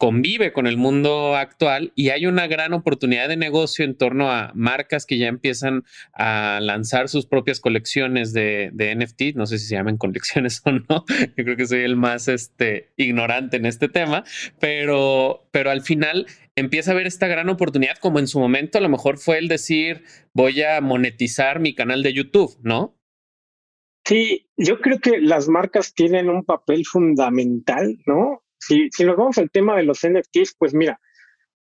[0.00, 4.50] convive con el mundo actual y hay una gran oportunidad de negocio en torno a
[4.54, 5.84] marcas que ya empiezan
[6.14, 9.36] a lanzar sus propias colecciones de, NFT.
[9.36, 11.04] No sé si se llaman colecciones o no.
[11.36, 14.24] Yo creo que soy el más este, ignorante en este tema,
[14.58, 18.80] pero, pero al final empieza a ver esta gran oportunidad como en su momento a
[18.80, 22.96] lo mejor fue el decir voy a monetizar mi canal de YouTube, ¿no?
[24.06, 28.39] Sí, yo creo que las marcas tienen un papel fundamental, ¿no?
[28.60, 31.00] Si, si nos vamos al tema de los NFTs, pues mira,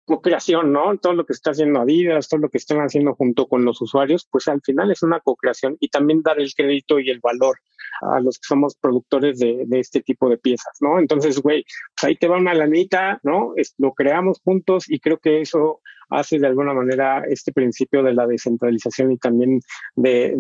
[0.06, 0.98] co-creación, ¿no?
[0.98, 4.28] Todo lo que está haciendo Adidas, todo lo que están haciendo junto con los usuarios,
[4.30, 7.58] pues al final es una co-creación y también dar el crédito y el valor
[8.02, 11.00] a los que somos productores de, de este tipo de piezas, ¿no?
[11.00, 11.64] Entonces, güey,
[11.96, 13.54] pues ahí te va una lanita, ¿no?
[13.56, 18.14] Es, lo creamos juntos y creo que eso hace de alguna manera este principio de
[18.14, 19.60] la descentralización y también
[19.96, 20.36] de,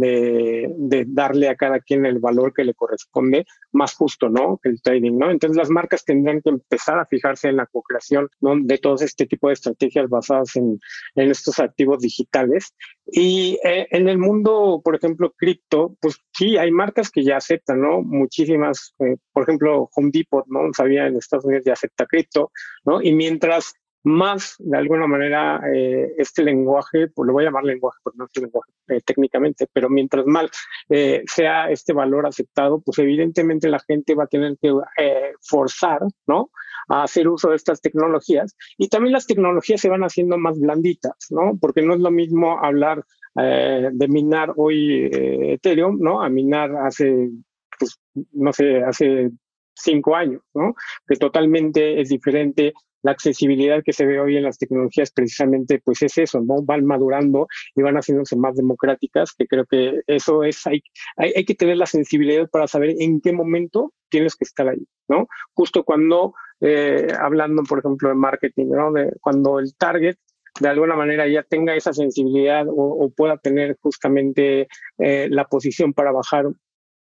[0.78, 4.60] de, darle a cada quien el valor que le corresponde más justo, ¿no?
[4.64, 5.32] El trading, ¿no?
[5.32, 9.48] Entonces las marcas tendrían que empezar a fijarse en la co-creación de todo este tipo
[9.48, 10.80] de estrategias basadas en,
[11.16, 12.74] en estos activos digitales.
[13.06, 17.82] Y eh, en el mundo, por ejemplo, cripto, pues sí, hay marcas que ya aceptan,
[17.82, 18.02] ¿no?
[18.02, 20.72] Muchísimas, eh, por ejemplo, Home Depot, ¿no?
[20.76, 22.52] Sabía en Estados Unidos ya acepta cripto,
[22.86, 23.02] ¿no?
[23.02, 23.74] Y mientras
[24.04, 28.26] más, de alguna manera, eh, este lenguaje, pues lo voy a llamar lenguaje, porque no
[28.26, 30.52] es lenguaje eh, técnicamente, pero mientras más
[30.90, 36.02] eh, sea este valor aceptado, pues evidentemente la gente va a tener que eh, forzar,
[36.28, 36.52] ¿no?
[36.90, 38.58] A hacer uso de estas tecnologías.
[38.78, 41.58] Y también las tecnologías se van haciendo más blanditas, ¿no?
[41.62, 43.04] Porque no es lo mismo hablar
[43.36, 46.22] de minar hoy Ethereum, ¿no?
[46.22, 47.32] A minar hace,
[47.80, 48.00] pues,
[48.32, 49.32] no sé, hace
[49.74, 50.76] cinco años, ¿no?
[51.08, 56.02] Que totalmente es diferente la accesibilidad que se ve hoy en las tecnologías precisamente pues
[56.02, 56.64] es eso, ¿no?
[56.64, 60.82] Van madurando y van haciéndose más democráticas, que creo que eso es, hay,
[61.18, 64.86] hay, hay que tener la sensibilidad para saber en qué momento tienes que estar ahí,
[65.08, 65.28] ¿no?
[65.54, 68.92] Justo cuando, eh, hablando, por ejemplo, de marketing, ¿no?
[68.92, 70.16] De cuando el target
[70.60, 74.68] de alguna manera ya tenga esa sensibilidad o, pueda tener justamente
[75.00, 76.46] eh, la posición para bajar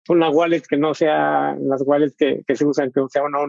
[0.10, 3.40] una wallet que no sea las wallets que, que se usan, que sea una,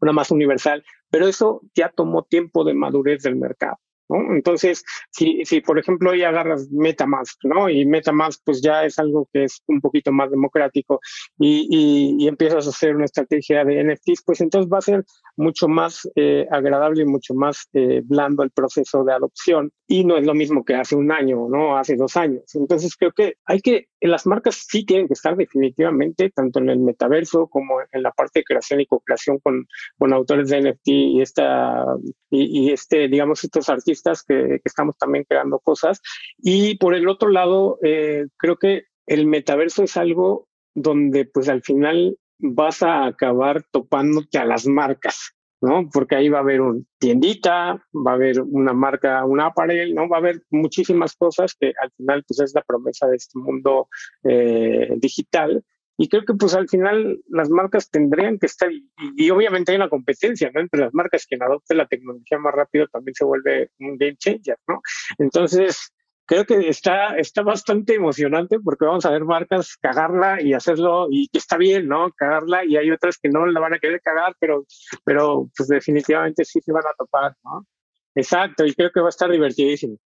[0.00, 3.78] una más universal, pero eso ya tomó tiempo de madurez del mercado.
[4.08, 4.34] ¿no?
[4.34, 7.68] Entonces, si, si por ejemplo hoy agarras MetaMask, ¿no?
[7.68, 11.00] Y MetaMask pues ya es algo que es un poquito más democrático
[11.38, 15.04] y, y, y empiezas a hacer una estrategia de NFTs, pues entonces va a ser
[15.36, 20.16] mucho más eh, agradable y mucho más eh, blando el proceso de adopción y no
[20.16, 21.76] es lo mismo que hace un año, ¿no?
[21.76, 22.44] Hace dos años.
[22.54, 26.78] Entonces creo que hay que, las marcas sí tienen que estar definitivamente tanto en el
[26.78, 29.66] metaverso como en la parte de creación y co-creación con,
[29.98, 31.84] con autores de NFT y esta,
[32.30, 36.00] y, este, digamos, estos artistas que, que, estamos también creando cosas.
[36.38, 41.62] Y por el otro lado, eh, creo que el metaverso es algo donde pues al
[41.62, 45.88] final vas a acabar topándote a las marcas, ¿no?
[45.90, 50.08] Porque ahí va a haber una tiendita, va a haber una marca, un apparel, ¿no?
[50.08, 53.88] Va a haber muchísimas cosas que al final pues es la promesa de este mundo
[54.24, 55.64] eh, digital.
[55.96, 59.76] Y creo que pues al final las marcas tendrían que estar, y, y, obviamente hay
[59.76, 60.60] una competencia, ¿no?
[60.60, 64.56] Entre las marcas, quien adopte la tecnología más rápido también se vuelve un game changer,
[64.66, 64.80] ¿no?
[65.18, 65.92] Entonces,
[66.32, 71.28] creo que está, está bastante emocionante porque vamos a ver marcas cagarla y hacerlo y
[71.30, 72.10] está bien, ¿no?
[72.12, 74.64] Cagarla y hay otras que no la van a querer cagar, pero,
[75.04, 77.66] pero pues definitivamente sí se van a topar, ¿no?
[78.14, 79.98] Exacto, y creo que va a estar divertidísimo.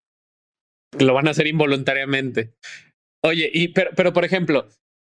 [0.99, 2.55] Lo van a hacer involuntariamente.
[3.23, 4.67] Oye, y pero, pero por ejemplo,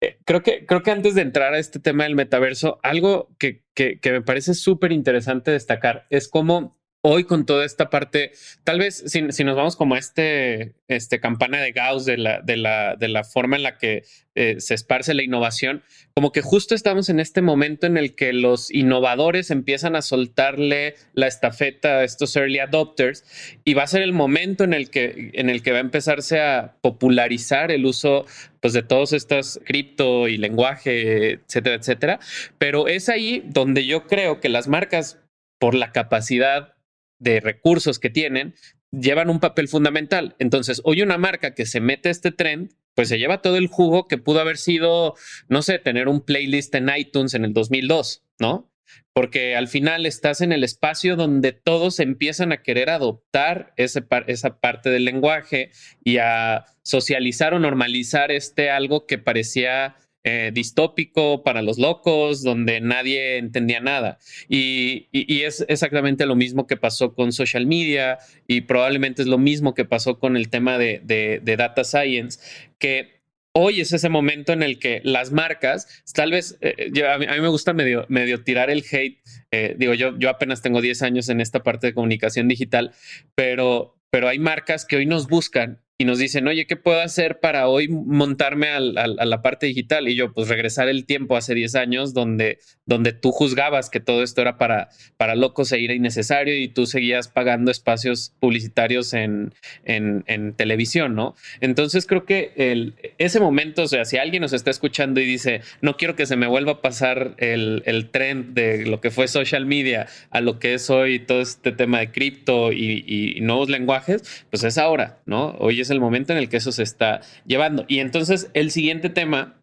[0.04, 3.64] eh, creo que, creo que antes de entrar a este tema del metaverso, algo que,
[3.74, 8.32] que, que me parece súper interesante destacar es cómo hoy con toda esta parte,
[8.64, 12.58] tal vez si, nos vamos como a este, este campana de Gauss de la, de
[12.58, 14.04] la, de la forma en la que
[14.36, 15.84] eh, se esparce la innovación,
[16.14, 20.96] como que justo estamos en este momento en el que los innovadores empiezan a soltarle
[21.14, 23.24] la estafeta a estos early adopters
[23.64, 26.42] y va a ser el momento en el que, en el que va a empezarse
[26.42, 28.26] a popularizar el uso
[28.60, 32.20] pues, de todos estos cripto y lenguaje, etcétera, etcétera.
[32.58, 35.20] Pero es ahí donde yo creo que las marcas
[35.60, 36.77] por la capacidad
[37.20, 38.54] de recursos que tienen,
[38.92, 40.36] llevan un papel fundamental.
[40.40, 43.68] Entonces, hoy una marca que se mete a este trend, pues se lleva todo el
[43.68, 45.16] jugo que pudo haber sido,
[45.50, 48.72] no sé, tener un playlist en iTunes en el 2002, ¿no?
[49.14, 54.60] Porque al final estás en el espacio donde todos empiezan a querer adoptar ese esa
[54.60, 55.72] parte del lenguaje
[56.04, 59.98] y a socializar o normalizar este algo que parecía
[60.30, 64.20] eh, distópico para los locos, donde nadie entendía nada.
[64.50, 69.74] Y, es exactamente lo mismo que pasó con social media y probablemente es lo mismo
[69.74, 72.42] que pasó con el tema de, data science,
[72.78, 73.22] que
[73.54, 77.48] hoy es ese momento en el que las marcas, tal vez, eh, a, mí, me
[77.48, 79.22] gusta medio, medio tirar el hate,
[79.52, 82.92] eh, digo, yo, yo apenas tengo 10 años en esta parte de comunicación digital,
[83.34, 87.40] pero, pero hay marcas que hoy nos buscan y nos dicen, oye, ¿qué puedo hacer
[87.40, 90.08] para hoy montarme a la parte digital?
[90.08, 94.22] Y yo, pues regresar el tiempo hace 10 años donde, donde tú juzgabas que todo
[94.22, 99.56] esto era para, para locos e era innecesario y tú seguías pagando espacios publicitarios en,
[99.86, 101.36] en, televisión, ¿no?
[101.62, 105.62] Entonces creo que el, ese momento, o sea, si alguien nos está escuchando y dice,
[105.82, 109.28] no quiero que se me vuelva a pasar el, el trend de lo que fue
[109.28, 113.70] social media a lo que es hoy todo este tema de cripto y, y, nuevos
[113.70, 115.56] lenguajes, pues es ahora, ¿no?
[115.60, 117.86] Hoy el momento en el que eso se está llevando.
[117.88, 119.62] Y entonces el siguiente tema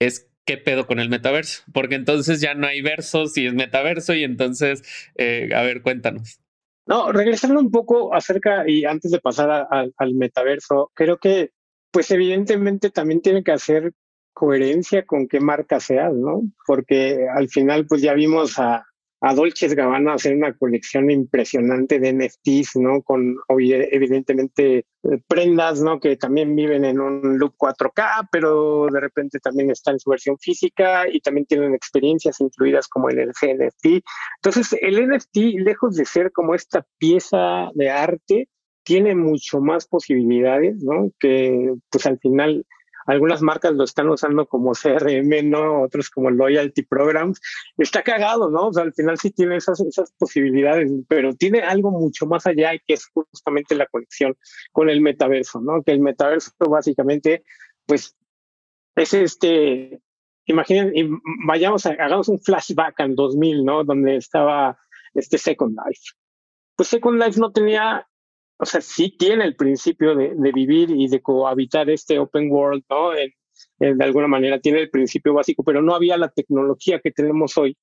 [0.00, 4.14] es qué pedo con el metaverso, porque entonces ya no hay versos y es metaverso
[4.14, 4.82] y entonces,
[5.16, 6.40] eh, a ver, cuéntanos.
[6.86, 11.50] No, regresando un poco acerca y antes de pasar al metaverso, creo que
[11.92, 13.92] pues evidentemente también tiene que hacer
[14.32, 16.42] coherencia con qué marca seas, ¿no?
[16.66, 18.84] Porque al final pues ya vimos a,
[19.24, 23.02] a Dolce Gabbana hacer una colección impresionante de NFTs, ¿no?
[23.02, 24.84] Con evidentemente eh,
[25.28, 26.00] prendas, ¿no?
[26.00, 30.36] Que también viven en un look 4K, pero de repente también está en su versión
[30.38, 34.04] física y también tienen experiencias incluidas como en el GNFT.
[34.42, 38.48] Entonces, el NFT, lejos de ser como esta pieza de arte,
[38.82, 41.12] tiene mucho más posibilidades, ¿no?
[41.20, 42.66] Que pues al final
[43.06, 45.82] algunas marcas lo están usando como CRM, ¿no?
[45.82, 47.40] Otros como Loyalty Programs.
[47.76, 48.68] Está cagado, ¿no?
[48.68, 52.74] O sea, al final sí tiene esas, esas posibilidades, pero tiene algo mucho más allá
[52.74, 54.36] y que es justamente la conexión
[54.72, 55.82] con el metaverso, ¿no?
[55.82, 57.44] Que el metaverso básicamente,
[57.86, 58.16] pues,
[58.94, 60.00] es este,
[60.46, 60.92] imaginen,
[61.46, 63.84] vayamos a, hagamos un flashback al 2000, ¿no?
[63.84, 64.78] Donde estaba
[65.14, 66.12] este Second Life.
[66.76, 68.06] Pues Second Life no tenía
[68.62, 73.10] o sea, sí tiene el principio de, vivir y de cohabitar este open world, ¿no?
[73.10, 77.76] de alguna manera tiene el principio básico, pero no había la tecnología que tenemos hoy,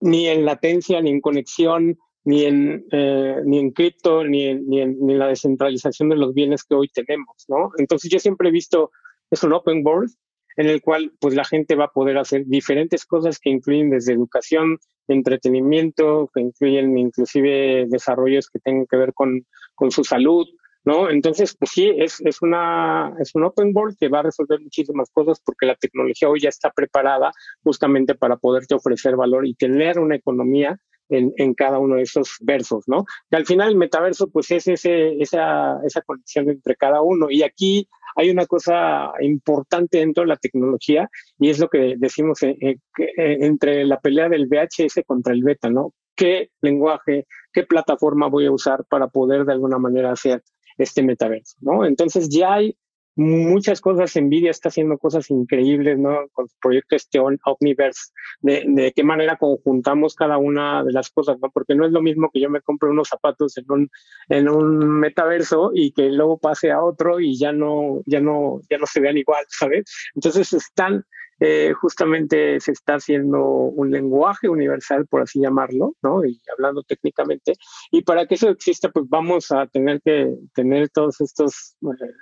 [0.00, 4.80] ni en latencia, ni en conexión, ni en, eh, ni en cripto, ni en, ni,
[4.80, 7.72] en, ni en la descentralización de los bienes que hoy tenemos, ¿no?
[7.76, 8.92] Entonces yo siempre he visto,
[9.30, 10.10] es un open world
[10.56, 14.14] en el cual pues la gente va a poder hacer diferentes cosas que incluyen desde
[14.14, 19.46] educación, entretenimiento, que incluyen inclusive desarrollos que tengan que ver con,
[19.76, 20.48] con su salud,
[20.84, 21.08] ¿no?
[21.10, 25.10] Entonces, pues sí, es, es, una, es un open board que va a resolver muchísimas
[25.10, 27.30] cosas porque la tecnología hoy ya está preparada
[27.62, 32.36] justamente para poderte ofrecer valor y tener una economía en, en, cada uno de esos
[32.40, 33.04] versos, ¿no?
[33.30, 37.30] Que al final el metaverso, pues es ese, esa, esa conexión entre cada uno.
[37.30, 41.08] Y aquí hay una cosa importante dentro de la tecnología
[41.38, 45.44] y es lo que decimos eh, eh, eh, entre la pelea del VHS contra el
[45.44, 45.92] beta, ¿no?
[46.14, 47.26] ¿Qué lenguaje,
[47.56, 50.42] qué plataforma voy a usar para poder de alguna manera hacer
[50.76, 51.86] este metaverso, ¿no?
[51.86, 52.76] Entonces ya hay
[53.14, 54.14] muchas cosas.
[54.14, 56.28] Nvidia está haciendo cosas increíbles, ¿no?
[56.34, 61.38] Con su proyecto este Omniverse, de, de, qué manera conjuntamos cada una de las cosas,
[61.40, 61.50] ¿no?
[61.50, 63.90] Porque no es lo mismo que yo me compre unos zapatos en un,
[64.28, 68.76] en un metaverso y que luego pase a otro y ya no, ya no, ya
[68.76, 69.84] no se vean igual, ¿sabes?
[70.14, 71.06] Entonces están
[71.40, 76.24] eh, justamente se está haciendo un lenguaje universal, por así llamarlo, ¿no?
[76.24, 77.54] Y hablando técnicamente.
[77.90, 82.12] Y para que eso exista, pues vamos a tener que tener todos estos, eh,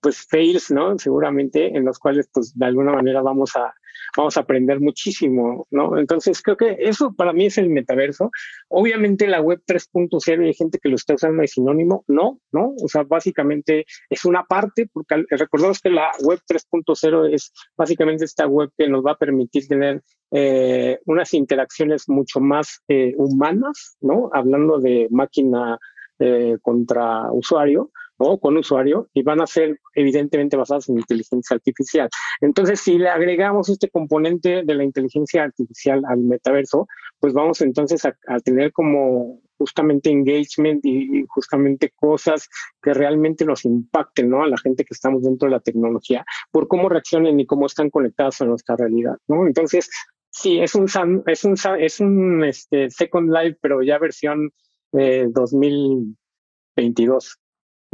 [0.00, 0.98] pues, fails, ¿no?
[0.98, 3.72] Seguramente, en los cuales, pues, de alguna manera vamos a
[4.16, 5.98] vamos a aprender muchísimo, ¿no?
[5.98, 8.30] Entonces creo que eso para mí es el metaverso.
[8.68, 12.74] Obviamente la web 3.0 hay gente que lo está usando de sinónimo, no, ¿no?
[12.82, 18.46] O sea, básicamente es una parte, porque recordemos que la web 3.0 es básicamente esta
[18.46, 24.30] web que nos va a permitir tener eh, unas interacciones mucho más eh, humanas, ¿no?
[24.32, 25.78] Hablando de máquina
[26.18, 32.08] eh, contra usuario, o con usuario y van a ser evidentemente basadas en inteligencia artificial.
[32.40, 36.88] Entonces, si le agregamos este componente de la inteligencia artificial al metaverso,
[37.20, 42.48] pues vamos entonces a, tener como justamente engagement y, justamente cosas
[42.82, 44.42] que realmente nos impacten, ¿no?
[44.42, 47.90] A la gente que estamos dentro de la tecnología, por cómo reaccionen y cómo están
[47.90, 49.46] conectados a nuestra realidad, ¿no?
[49.46, 49.90] Entonces,
[50.30, 50.86] sí, es un,
[51.26, 54.50] es un, es un este, Second Life, pero ya versión
[54.92, 57.38] eh, 2022.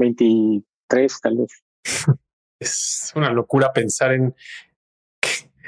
[0.02, 1.64] 23 tal vez.
[2.58, 4.34] Es una locura pensar en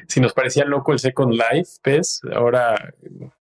[0.07, 2.21] si nos parecía loco el Second Life, ¿ves?
[2.33, 2.95] Ahora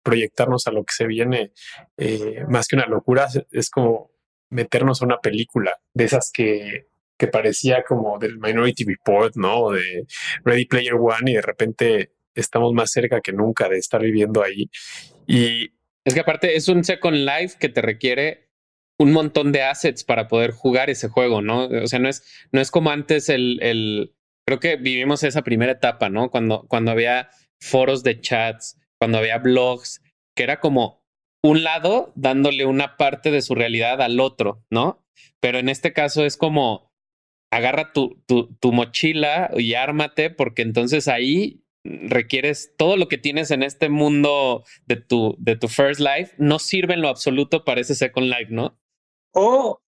[0.02, 1.52] proyectarnos a lo que se viene,
[1.96, 4.10] eh, más que una locura, es como
[4.50, 9.60] meternos a una película de esas que, que parecía como del Minority Report, ¿no?
[9.62, 10.06] O de
[10.44, 14.70] Ready Player One y de repente estamos más cerca que nunca de estar viviendo ahí.
[15.26, 15.72] Y
[16.04, 18.49] es que aparte es un Second Life que te requiere
[19.00, 21.64] un montón de assets para poder jugar ese juego, ¿no?
[21.64, 22.22] O sea, no es,
[22.52, 24.14] no es como antes el, el,
[24.46, 26.30] creo que vivimos esa primera etapa, ¿no?
[26.30, 27.30] Cuando, cuando había
[27.62, 30.02] foros de chats, cuando había blogs,
[30.36, 31.02] que era como
[31.42, 35.02] un lado dándole una parte de su realidad al otro, ¿no?
[35.40, 36.92] Pero en este caso es como
[37.50, 43.62] agarra tu, tu, mochila y ármate, porque entonces ahí requieres todo lo que tienes en
[43.62, 47.94] este mundo de tu, de tu first life, no sirve en lo absoluto para ese
[47.94, 48.78] second life, ¿no?
[49.32, 49.80] O,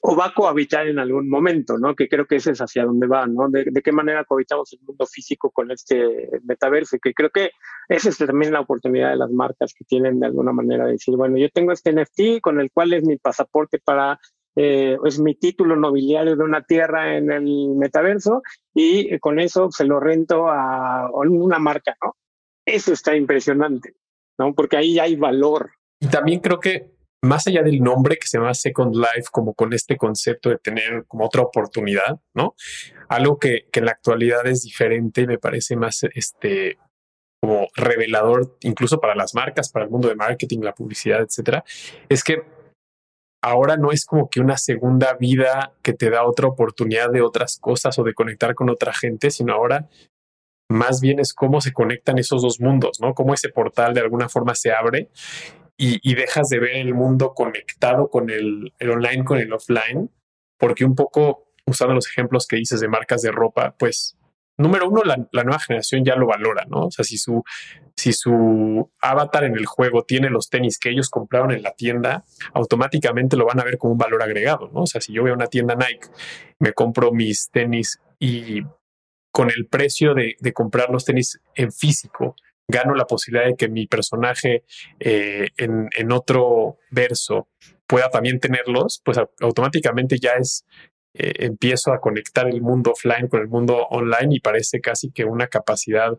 [0.00, 1.94] o va a cohabitar en algún momento, ¿no?
[1.94, 3.48] Que creo que ese es hacia dónde va, ¿no?
[3.48, 7.50] De, qué manera cohabitamos el mundo físico con este metaverso, que creo que
[7.88, 11.16] esa es también la oportunidad de las marcas que tienen de alguna manera de decir,
[11.16, 14.20] bueno, yo tengo este NFT con el cual es mi pasaporte para,
[14.54, 18.42] eh, es mi título nobiliario de una tierra en el metaverso
[18.74, 22.14] y con eso se lo rento a una marca, ¿no?
[22.64, 23.94] Eso está impresionante,
[24.38, 24.54] ¿no?
[24.54, 25.72] Porque ahí hay valor.
[26.00, 29.72] Y también creo que más allá del nombre que se llama Second Life, como con
[29.72, 32.54] este concepto de tener como otra oportunidad, ¿no?
[33.08, 36.78] Algo que, que en la actualidad es diferente y me parece más este
[37.40, 41.64] como revelador incluso para las marcas, para el mundo de marketing, la publicidad, etcétera,
[42.08, 42.42] es que
[43.42, 47.58] ahora no es como que una segunda vida que te da otra oportunidad de otras
[47.60, 49.88] cosas o de conectar con otra gente, sino ahora
[50.70, 53.14] más bien es cómo se conectan esos dos mundos, ¿no?
[53.14, 55.08] Cómo ese portal de alguna forma se abre
[55.80, 60.10] y, dejas de ver el mundo conectado con el, online, con el offline,
[60.58, 64.16] porque un poco usando los ejemplos que dices de marcas de ropa, pues
[64.56, 66.86] número uno, la, nueva generación ya lo valora, ¿no?
[66.86, 67.44] O sea, si su,
[67.94, 72.24] si su avatar en el juego tiene los tenis que ellos compraron en la tienda,
[72.54, 74.82] automáticamente lo van a ver como un valor agregado, ¿no?
[74.82, 76.08] O sea, si yo a una tienda Nike,
[76.58, 78.62] me compro mis tenis y
[79.30, 82.34] con el precio de comprar los tenis en físico,
[82.68, 84.64] gano la posibilidad de que mi personaje
[85.00, 87.48] eh, en, en, otro verso
[87.86, 90.66] pueda también tenerlos, pues automáticamente ya es,
[91.14, 95.24] eh, empiezo a conectar el mundo offline con el mundo online y parece casi que
[95.24, 96.18] una capacidad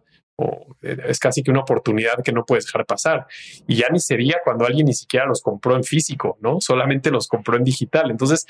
[0.81, 3.27] eh, es casi que una oportunidad que no puedes dejar pasar.
[3.67, 6.61] Y ya ni sería cuando alguien ni siquiera los compró en físico, ¿no?
[6.61, 8.11] Solamente los compró en digital.
[8.11, 8.45] Entonces,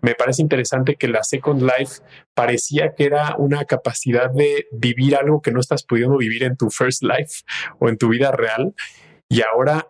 [0.00, 2.02] me parece interesante que la Second Life
[2.34, 6.70] parecía que era una capacidad de vivir algo que no estás pudiendo vivir en tu
[6.70, 7.42] First Life
[7.78, 8.74] o en tu vida real.
[9.28, 9.88] Y ahora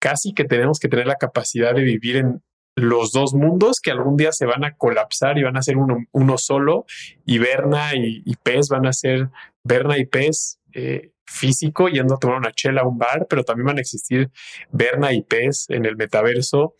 [0.00, 2.42] casi que tenemos que tener la capacidad de vivir en
[2.76, 6.38] los dos mundos que algún día se van a colapsar y van a ser uno,
[6.38, 6.86] solo
[7.26, 9.30] y Berna y, y Pez van a ser
[9.64, 13.66] Berna y Pez eh, físico yendo a tomar una chela a un bar, pero también
[13.66, 14.30] van a existir
[14.70, 16.74] Berna y Pez en el metaverso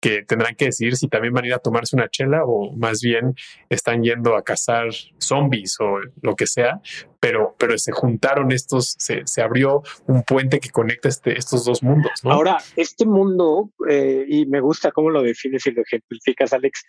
[0.00, 3.00] que tendrán que decidir si también van a ir a tomarse una chela o más
[3.02, 3.34] bien
[3.68, 4.88] están yendo a cazar
[5.18, 6.80] zombies o lo que sea,
[7.20, 11.82] pero, pero se juntaron estos, se, se abrió un puente que conecta este, estos dos
[11.82, 12.12] mundos.
[12.24, 16.82] Ahora, este mundo, eh, y me gusta cómo lo defines y lo ejemplificas, Alex,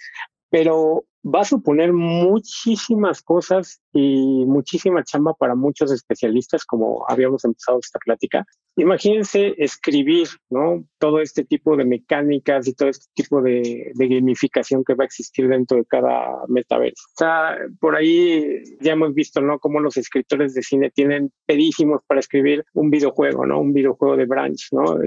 [0.52, 7.80] pero va a suponer muchísimas cosas y muchísima chamba para muchos especialistas, como habíamos empezado
[7.80, 8.46] esta plática.
[8.76, 10.84] imagínense escribir, ¿no?
[10.98, 15.48] Todo este tipo de mecánicas y todo este tipo de, gamificación que va a existir
[15.48, 17.04] dentro de cada metaverso.
[17.16, 19.60] O sea, por ahí ya hemos visto, ¿no?
[19.60, 23.62] Cómo los escritores de cine tienen pedísimos para escribir un videojuego, ¿no?
[23.62, 24.98] Un videojuego de branch, ¿no?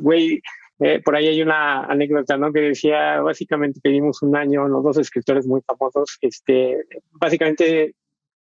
[0.00, 0.40] Güey,
[0.80, 2.52] eh, por ahí hay una anécdota, ¿no?
[2.52, 7.94] Que decía, básicamente pedimos un año, los dos escritores muy famosos, este, básicamente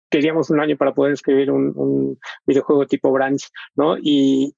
[0.09, 3.97] queríamos un año para poder escribir un, videojuego tipo branch, ¿no?
[4.01, 4.53] Y,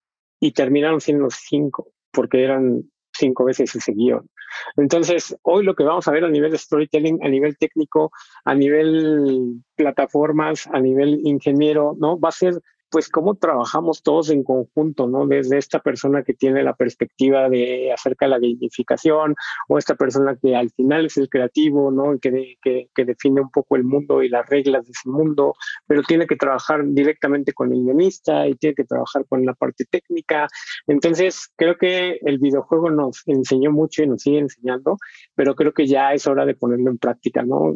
[0.55, 4.27] terminaron siendo cinco, porque eran cinco veces ese guion.
[4.75, 8.11] Entonces, hoy lo que vamos a ver a nivel de storytelling, a nivel técnico,
[8.43, 12.19] a nivel plataformas, a nivel ingeniero, ¿no?
[12.19, 12.55] Va a ser
[12.91, 15.25] pues cómo trabajamos todos en conjunto, ¿no?
[15.25, 19.35] Desde esta persona que tiene la perspectiva de acerca de la gamificación
[19.69, 22.19] o esta persona que al final es el creativo, ¿no?
[22.19, 25.55] Que, que, define un poco el mundo y las reglas de ese mundo,
[25.87, 29.85] pero tiene que trabajar directamente con el guionista y tiene que trabajar con la parte
[29.85, 30.47] técnica.
[30.87, 34.97] Entonces, creo que el videojuego nos enseñó mucho y nos sigue enseñando,
[35.35, 37.75] pero creo que ya es hora de ponerlo en práctica, ¿no?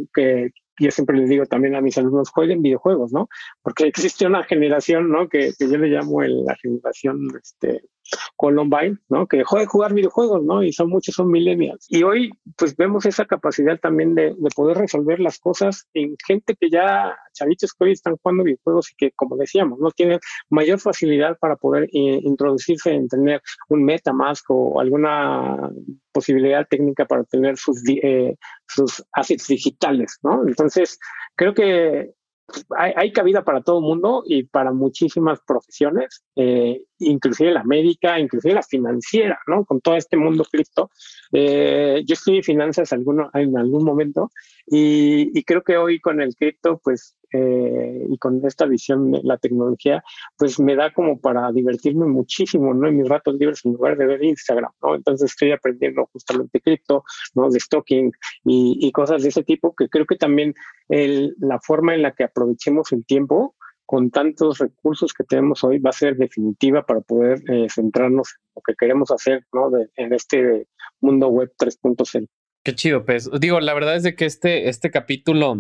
[0.80, 3.30] Yo siempre les digo también a mis alumnos, jueguen videojuegos, ¿no?
[3.62, 5.30] Porque existe una generación, ¿no?
[5.30, 7.82] Que, que yo le llamo la generación este,
[8.36, 9.28] Columbine, ¿no?
[9.28, 10.64] Que dejó de jugar videojuegos, ¿no?
[10.64, 11.86] Y son muchos, son millennials.
[11.90, 16.56] Y hoy, pues vemos esa capacidad también de, de poder resolver las cosas en gente
[16.56, 20.80] que ya, chavitos que hoy están jugando videojuegos y que, como decíamos, no tienen mayor
[20.80, 25.70] facilidad para poder eh, introducirse en tener un MetaMask o alguna
[26.12, 28.36] posibilidad técnica para tener sus, eh,
[28.68, 30.48] sus assets digitales, ¿no?
[30.48, 31.00] Entonces,
[31.36, 32.14] creo que
[32.78, 38.54] hay, cabida para todo el mundo y para muchísimas profesiones, eh, inclusive la médica, inclusive
[38.54, 39.66] la financiera, ¿no?
[39.66, 40.90] Con todo este mundo cripto.
[41.32, 44.30] Eh, yo estudié finanzas alguno, en algún momento
[44.68, 49.38] y, creo que hoy con el cripto, pues eh, y con esta visión de la
[49.38, 50.04] tecnología,
[50.38, 52.88] pues me da como para divertirme muchísimo, ¿no?
[52.88, 54.96] En mis ratos libres en lugar de ver Instagram, ¿no?
[54.96, 57.04] Entonces estoy aprendiendo justamente cripto,
[57.36, 57.50] ¿no?
[57.50, 58.12] De stocking
[58.44, 60.54] y, cosas de ese tipo, que creo que también
[60.90, 63.56] el, la forma en la que aprovechemos el tiempo
[63.86, 68.52] con tantos recursos que tenemos hoy va a ser definitiva para poder eh, centrarnos en
[68.56, 69.70] lo que queremos hacer, ¿no?
[69.96, 70.68] En este
[71.02, 72.28] mundo web 3.0.
[72.66, 73.30] Qué chido, pues.
[73.40, 75.60] Digo, la verdad es de que este, este capítulo,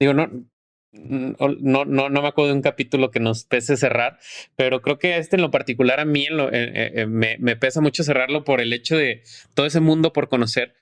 [0.00, 0.28] digo, no,
[0.92, 4.18] no, no, no me acuerdo de un capítulo que nos pese cerrar,
[4.56, 8.02] pero creo que este en lo particular a mí eh, eh, eh, me, pesa mucho
[8.02, 9.22] cerrarlo por el hecho de
[9.54, 10.74] todo ese mundo por conocer.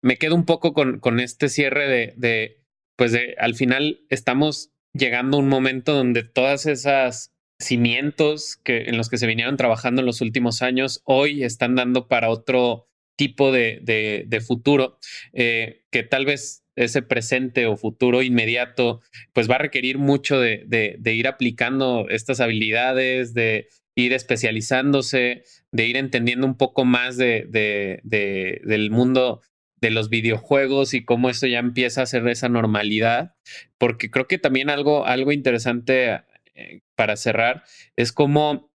[0.00, 2.62] me quedo un poco con, con este cierre de, de,
[2.96, 8.96] pues de, al final estamos llegando a un momento donde todas esas cimientos que, en
[8.96, 12.89] los que se vinieron trabajando en los últimos años hoy están dando para otro
[13.20, 13.80] tipo de,
[14.26, 14.98] de, futuro
[15.34, 19.02] que tal vez ese presente o futuro inmediato,
[19.34, 25.98] pues va a requerir mucho de, ir aplicando estas habilidades, de ir especializándose, de ir
[25.98, 29.42] entendiendo un poco más de, de, del mundo
[29.82, 33.34] de los videojuegos y cómo eso ya empieza a ser esa normalidad,
[33.76, 36.22] porque creo que también algo, algo interesante
[36.54, 37.64] eh, para cerrar
[37.96, 38.69] es cómo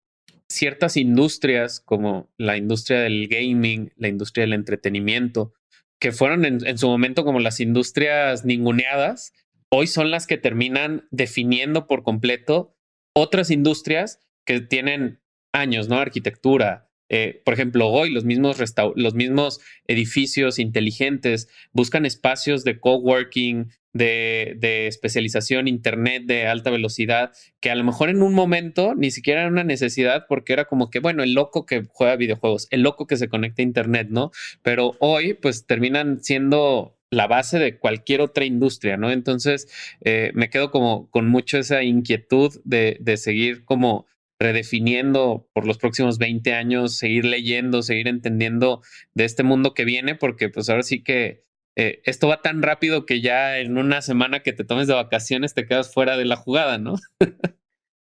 [0.51, 5.53] ciertas industrias como la industria del gaming, la industria del entretenimiento,
[5.99, 9.33] que fueron en, su momento como las industrias ninguneadas,
[9.69, 12.75] hoy son las que terminan definiendo por completo
[13.15, 15.21] otras industrias que tienen
[15.53, 15.99] años, ¿no?
[15.99, 16.90] Arquitectura.
[17.13, 18.57] Eh, por ejemplo, hoy los mismos,
[18.95, 27.33] los mismos edificios inteligentes buscan espacios de coworking, de, de, especialización, internet de alta velocidad,
[27.59, 30.89] que a lo mejor en un momento ni siquiera era una necesidad porque era como
[30.89, 34.31] que, bueno, el loco que juega videojuegos, el loco que se conecta a internet, ¿no?
[34.61, 39.11] Pero hoy pues terminan siendo la base de cualquier otra industria, ¿no?
[39.11, 39.67] Entonces
[39.99, 44.05] eh, me quedo como con mucho esa inquietud de, de seguir como
[44.41, 48.81] redefiniendo por los próximos 20 años, seguir leyendo, seguir entendiendo
[49.13, 51.43] de este mundo que viene, porque pues ahora sí que
[51.75, 55.53] eh, esto va tan rápido que ya en una semana que te tomes de vacaciones
[55.53, 56.95] te quedas fuera de la jugada, ¿no?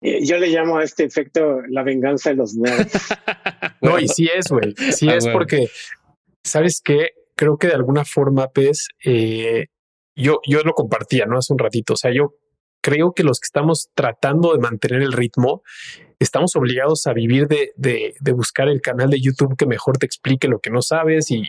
[0.02, 2.90] Eh, yo le llamo a este efecto la venganza de los nerds.
[3.82, 4.74] no, y sí es, güey.
[4.92, 5.68] Sí ah, es porque,
[6.42, 7.10] ¿sabes qué?
[7.36, 9.66] Creo que de alguna forma, pues, eh,
[10.16, 11.36] yo, yo lo compartía, ¿no?
[11.36, 11.92] Hace un ratito.
[11.92, 12.34] O sea, yo
[12.80, 15.62] creo que los que estamos tratando de mantener el ritmo,
[16.20, 20.48] estamos obligados a vivir de, de, buscar el canal de YouTube que mejor te explique
[20.48, 21.44] lo que no sabes y,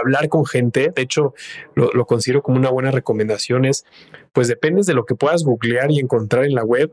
[0.00, 0.92] hablar con gente.
[0.94, 1.34] De hecho,
[1.74, 3.64] lo, lo, considero como una buena recomendación.
[3.64, 3.84] Es,
[4.32, 6.92] pues dependes de lo que puedas googlear y encontrar en la web,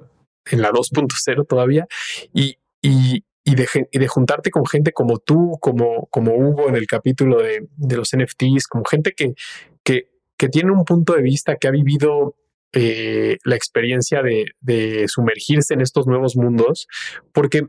[0.49, 1.87] en la 2.0 todavía,
[2.33, 6.75] y, y, y de, y de, juntarte con gente como tú, como, como Hugo en
[6.75, 9.35] el capítulo de, de los NFTs, como gente que,
[9.83, 12.35] que, que tiene un punto de vista que ha vivido
[12.73, 16.87] eh, la experiencia de, de, sumergirse en estos nuevos mundos,
[17.33, 17.63] porque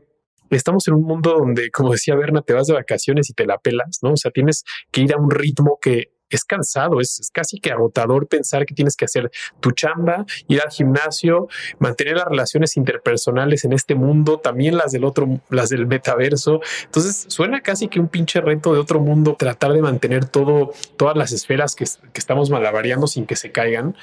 [0.49, 3.57] estamos en un mundo donde, como decía Berna, te vas de vacaciones y te la
[3.57, 4.13] pelas, ¿no?
[4.13, 8.27] O sea, tienes que ir a un ritmo que es cansado, es, casi que agotador
[8.27, 11.47] pensar que tienes que hacer tu chamba, ir al gimnasio,
[11.79, 16.61] mantener las relaciones interpersonales en este mundo, también las del otro, las del metaverso.
[16.85, 21.15] Entonces suena casi que un pinche reto de otro mundo tratar de mantener todo, todas
[21.15, 21.85] las esferas que,
[22.19, 23.95] estamos malabareando sin que se caigan.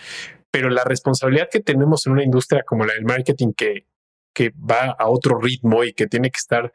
[0.51, 3.87] Pero la responsabilidad que tenemos en una industria como la del marketing que,
[4.33, 6.73] que va a otro ritmo y que tiene que estar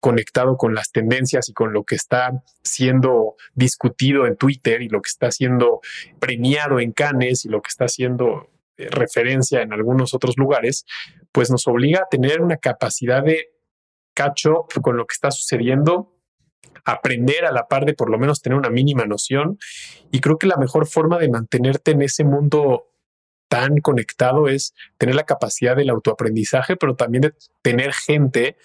[0.00, 5.02] conectado con las tendencias y con lo que está siendo discutido en Twitter y lo
[5.02, 5.80] que está siendo
[6.18, 10.86] premiado en Cannes y lo que está siendo eh, referencia en algunos otros lugares,
[11.32, 13.50] pues nos obliga a tener una capacidad de
[14.14, 16.16] catch up con lo que está sucediendo,
[16.84, 19.58] aprender a la par de por lo menos tener una mínima noción.
[20.10, 22.86] Y creo que la mejor forma de mantenerte en ese mundo
[23.48, 28.56] tan conectado es tener la capacidad del autoaprendizaje, pero también de tener gente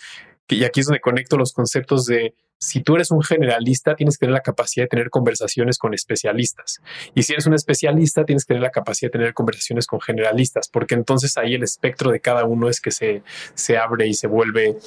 [0.49, 4.25] y aquí es donde conecto los conceptos de si tú eres un generalista, tienes que
[4.25, 6.81] tener la capacidad de tener conversaciones con especialistas.
[7.13, 10.69] Y si eres un especialista, tienes que tener la capacidad de tener conversaciones con generalistas,
[10.69, 13.23] porque entonces ahí el espectro de cada uno es que se,
[13.53, 14.77] se abre y se vuelve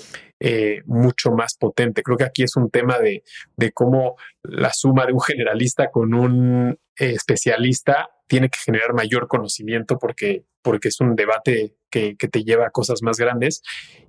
[0.41, 2.03] eh, mucho más potente.
[2.03, 3.23] Creo que aquí es un tema de,
[3.57, 9.27] de cómo la suma de un generalista con un eh, especialista tiene que generar mayor
[9.27, 13.63] conocimiento porque, porque es un debate que, te lleva a cosas más grandes.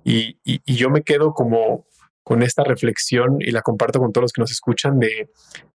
[0.04, 1.86] Y, yo me quedo como
[2.22, 5.30] con esta reflexión y la comparto con todos los que nos escuchan de,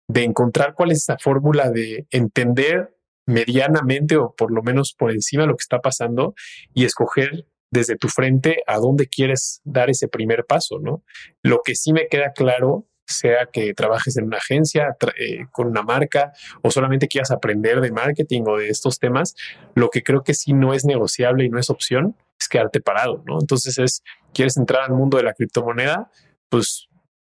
[0.07, 5.47] de encontrar cuál es esa fórmula de entender medianamente o por lo menos por encima
[5.47, 6.35] lo que está pasando
[6.73, 11.03] y escoger desde tu frente a dónde quieres dar ese primer paso, ¿no?
[11.41, 15.83] Lo que sí me queda claro sea que trabajes en una agencia, eh, con una
[15.83, 19.35] marca o solamente quieras aprender de marketing o de estos temas,
[19.75, 23.23] lo que creo que sí no es negociable y no es opción es quedarte parado,
[23.25, 23.39] ¿no?
[23.39, 24.03] Entonces es,
[24.33, 26.11] quieres entrar al mundo de la criptomoneda,
[26.49, 26.87] pues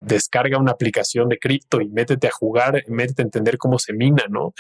[0.01, 4.25] descarga una aplicación de cripto y métete a jugar, métete a entender cómo se mina,
[4.29, 4.55] ¿no?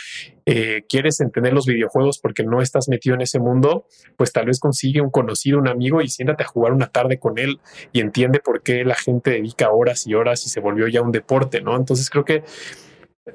[0.47, 3.87] Eh, quieres entender los videojuegos porque no estás metido en ese mundo,
[4.17, 7.39] pues tal vez consigue un conocido, un amigo y siéntate a jugar una tarde con
[7.39, 7.61] él
[7.93, 11.13] y entiende por qué la gente dedica horas y horas y se volvió ya un
[11.13, 11.77] deporte, ¿no?
[11.77, 12.43] Entonces creo que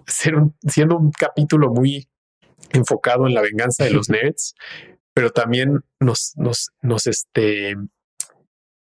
[0.06, 0.36] ser
[0.68, 2.10] siendo un capítulo muy
[2.72, 4.56] enfocado en la venganza de los nerds,
[5.14, 7.76] pero también nos, nos, nos, este,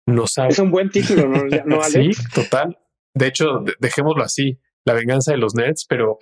[0.07, 1.27] nos Es un buen título,
[1.65, 1.83] ¿no?
[1.83, 2.79] sí, total
[3.19, 6.19] de hecho, dejémoslo así, la venganza de los nerds, pero,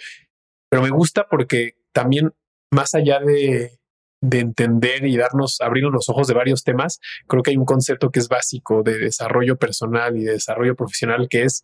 [0.70, 2.32] pero me gusta porque también
[2.70, 3.78] más allá de,
[4.20, 8.11] de entender y darnos, abrirnos los ojos de varios temas, creo que hay un concepto
[8.11, 11.62] que es básico de desarrollo personal y de desarrollo profesional que es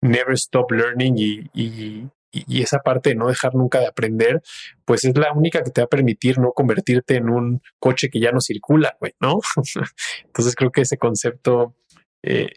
[0.00, 4.42] never stop learning y, y, y, esa parte de no dejar nunca de aprender,
[4.84, 8.18] pues es la única que te va a permitir no convertirte en un coche que
[8.18, 9.38] ya no circula, güey, ¿no?
[10.24, 11.76] Entonces creo que ese concepto
[12.22, 12.50] eh,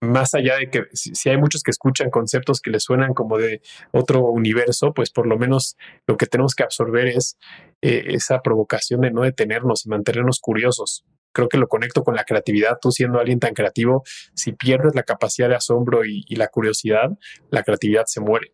[0.00, 3.62] más allá de que si, hay muchos que escuchan conceptos que les suenan como de
[3.92, 7.38] otro universo, pues por lo menos lo que tenemos que absorber es
[7.82, 11.04] eh, esa provocación de no detenernos y mantenernos curiosos.
[11.32, 12.78] Creo que lo conecto con la creatividad.
[12.80, 14.02] Tú siendo alguien tan creativo,
[14.34, 17.10] si pierdes la capacidad de asombro y, la curiosidad,
[17.50, 18.52] la creatividad se muere.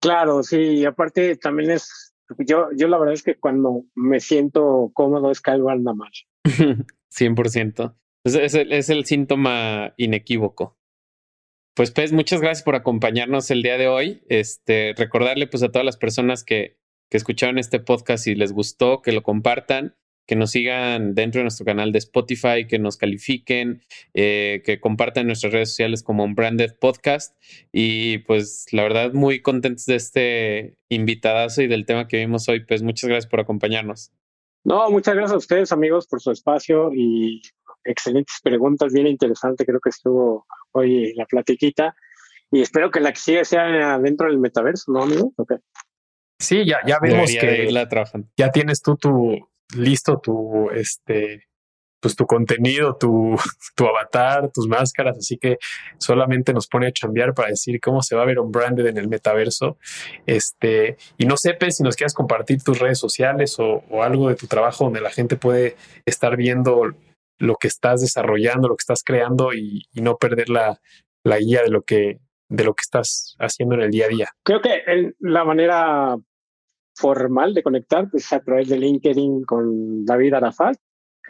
[0.00, 0.84] Claro, sí.
[0.84, 5.52] aparte también es, yo, yo la verdad es que cuando me siento cómodo es que
[5.52, 6.10] algo anda mal.
[7.12, 7.94] 100%.
[8.24, 10.78] Es, el, es el síntoma inequívoco.
[11.74, 14.22] Pues, pues, muchas gracias por acompañarnos el día de hoy.
[14.28, 16.78] Este, recordarle pues a todas las personas que,
[17.10, 19.96] que escucharon este podcast y les gustó, que lo compartan,
[20.26, 23.82] que nos sigan dentro de nuestro canal de Spotify, que nos califiquen,
[24.14, 27.36] eh, que compartan nuestras redes sociales como un branded podcast.
[27.72, 32.64] Y pues la verdad, muy contentos de este invitadazo y del tema que vimos hoy.
[32.64, 34.12] Pues muchas gracias por acompañarnos.
[34.64, 37.42] No, muchas gracias a ustedes, amigos, por su espacio y
[37.84, 41.94] excelentes preguntas, bien interesante, creo que estuvo hoy la platiquita.
[42.50, 45.32] Y espero que la que siga sea dentro del metaverso, ¿no, amigo?
[45.36, 45.56] Okay.
[46.38, 47.72] Sí, ya, ya vemos que
[48.36, 51.46] ya tienes tú tu listo tu este
[52.02, 53.36] pues tu contenido, tu,
[53.76, 55.58] tu avatar, tus máscaras, así que
[55.98, 58.98] solamente nos pone a chambear para decir cómo se va a ver un branded en
[58.98, 59.78] el metaverso.
[60.26, 64.34] Este, y no sé, si nos quieras compartir tus redes sociales o, o, algo de
[64.34, 66.92] tu trabajo donde la gente puede estar viendo
[67.42, 70.78] lo que estás desarrollando, lo que estás creando y, no perder la,
[71.24, 74.28] guía de lo que de lo que estás haciendo en el día a día.
[74.44, 74.82] Creo que
[75.20, 76.16] la manera
[76.94, 80.76] formal de conectar es a través de LinkedIn con David Arafat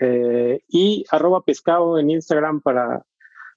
[0.00, 3.06] eh, y arroba pescado en Instagram para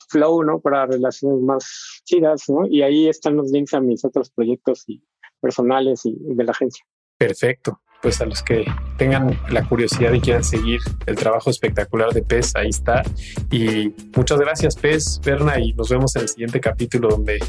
[0.09, 0.59] Flow, ¿no?
[0.59, 2.67] Para relaciones más chidas, ¿no?
[2.67, 5.03] Y ahí están los links a mis otros proyectos y
[5.41, 6.85] personales y de la agencia.
[7.17, 7.81] Perfecto.
[8.05, 12.55] Pues a los que tengan la curiosidad y quieran seguir el trabajo espectacular de PES,
[12.55, 13.01] ahí está.
[13.49, 17.43] Y muchas gracias, PES, Berna, y nos vemos en el siguiente capítulo donde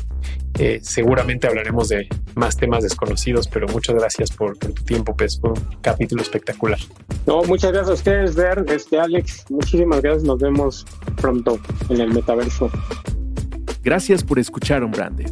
[0.59, 5.41] eh, seguramente hablaremos de más temas desconocidos, pero muchas gracias por, tu tiempo, PES.
[5.43, 6.79] Fue un capítulo espectacular.
[7.27, 10.23] No, muchas gracias a ustedes, Ver, este Alex, muchísimas gracias.
[10.23, 10.87] Nos vemos
[11.21, 12.71] pronto en el metaverso.
[13.85, 15.31] Gracias por escuchar On Branded.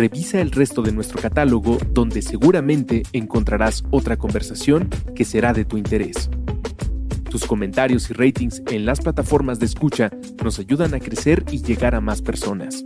[0.00, 5.76] Revisa el resto de nuestro catálogo donde seguramente encontrarás otra conversación que será de tu
[5.76, 6.30] interés.
[7.28, 10.10] Tus comentarios y ratings en las plataformas de escucha
[10.42, 12.82] nos ayudan a crecer y llegar a más personas.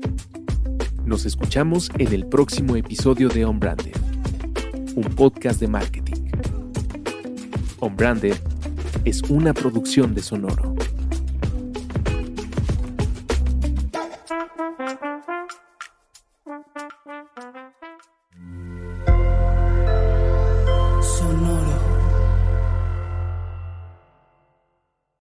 [1.04, 3.94] Nos escuchamos en el próximo episodio de On Branded,
[4.96, 6.30] un podcast de marketing.
[7.78, 8.34] On Branded
[9.04, 10.74] es una producción de Sonoro.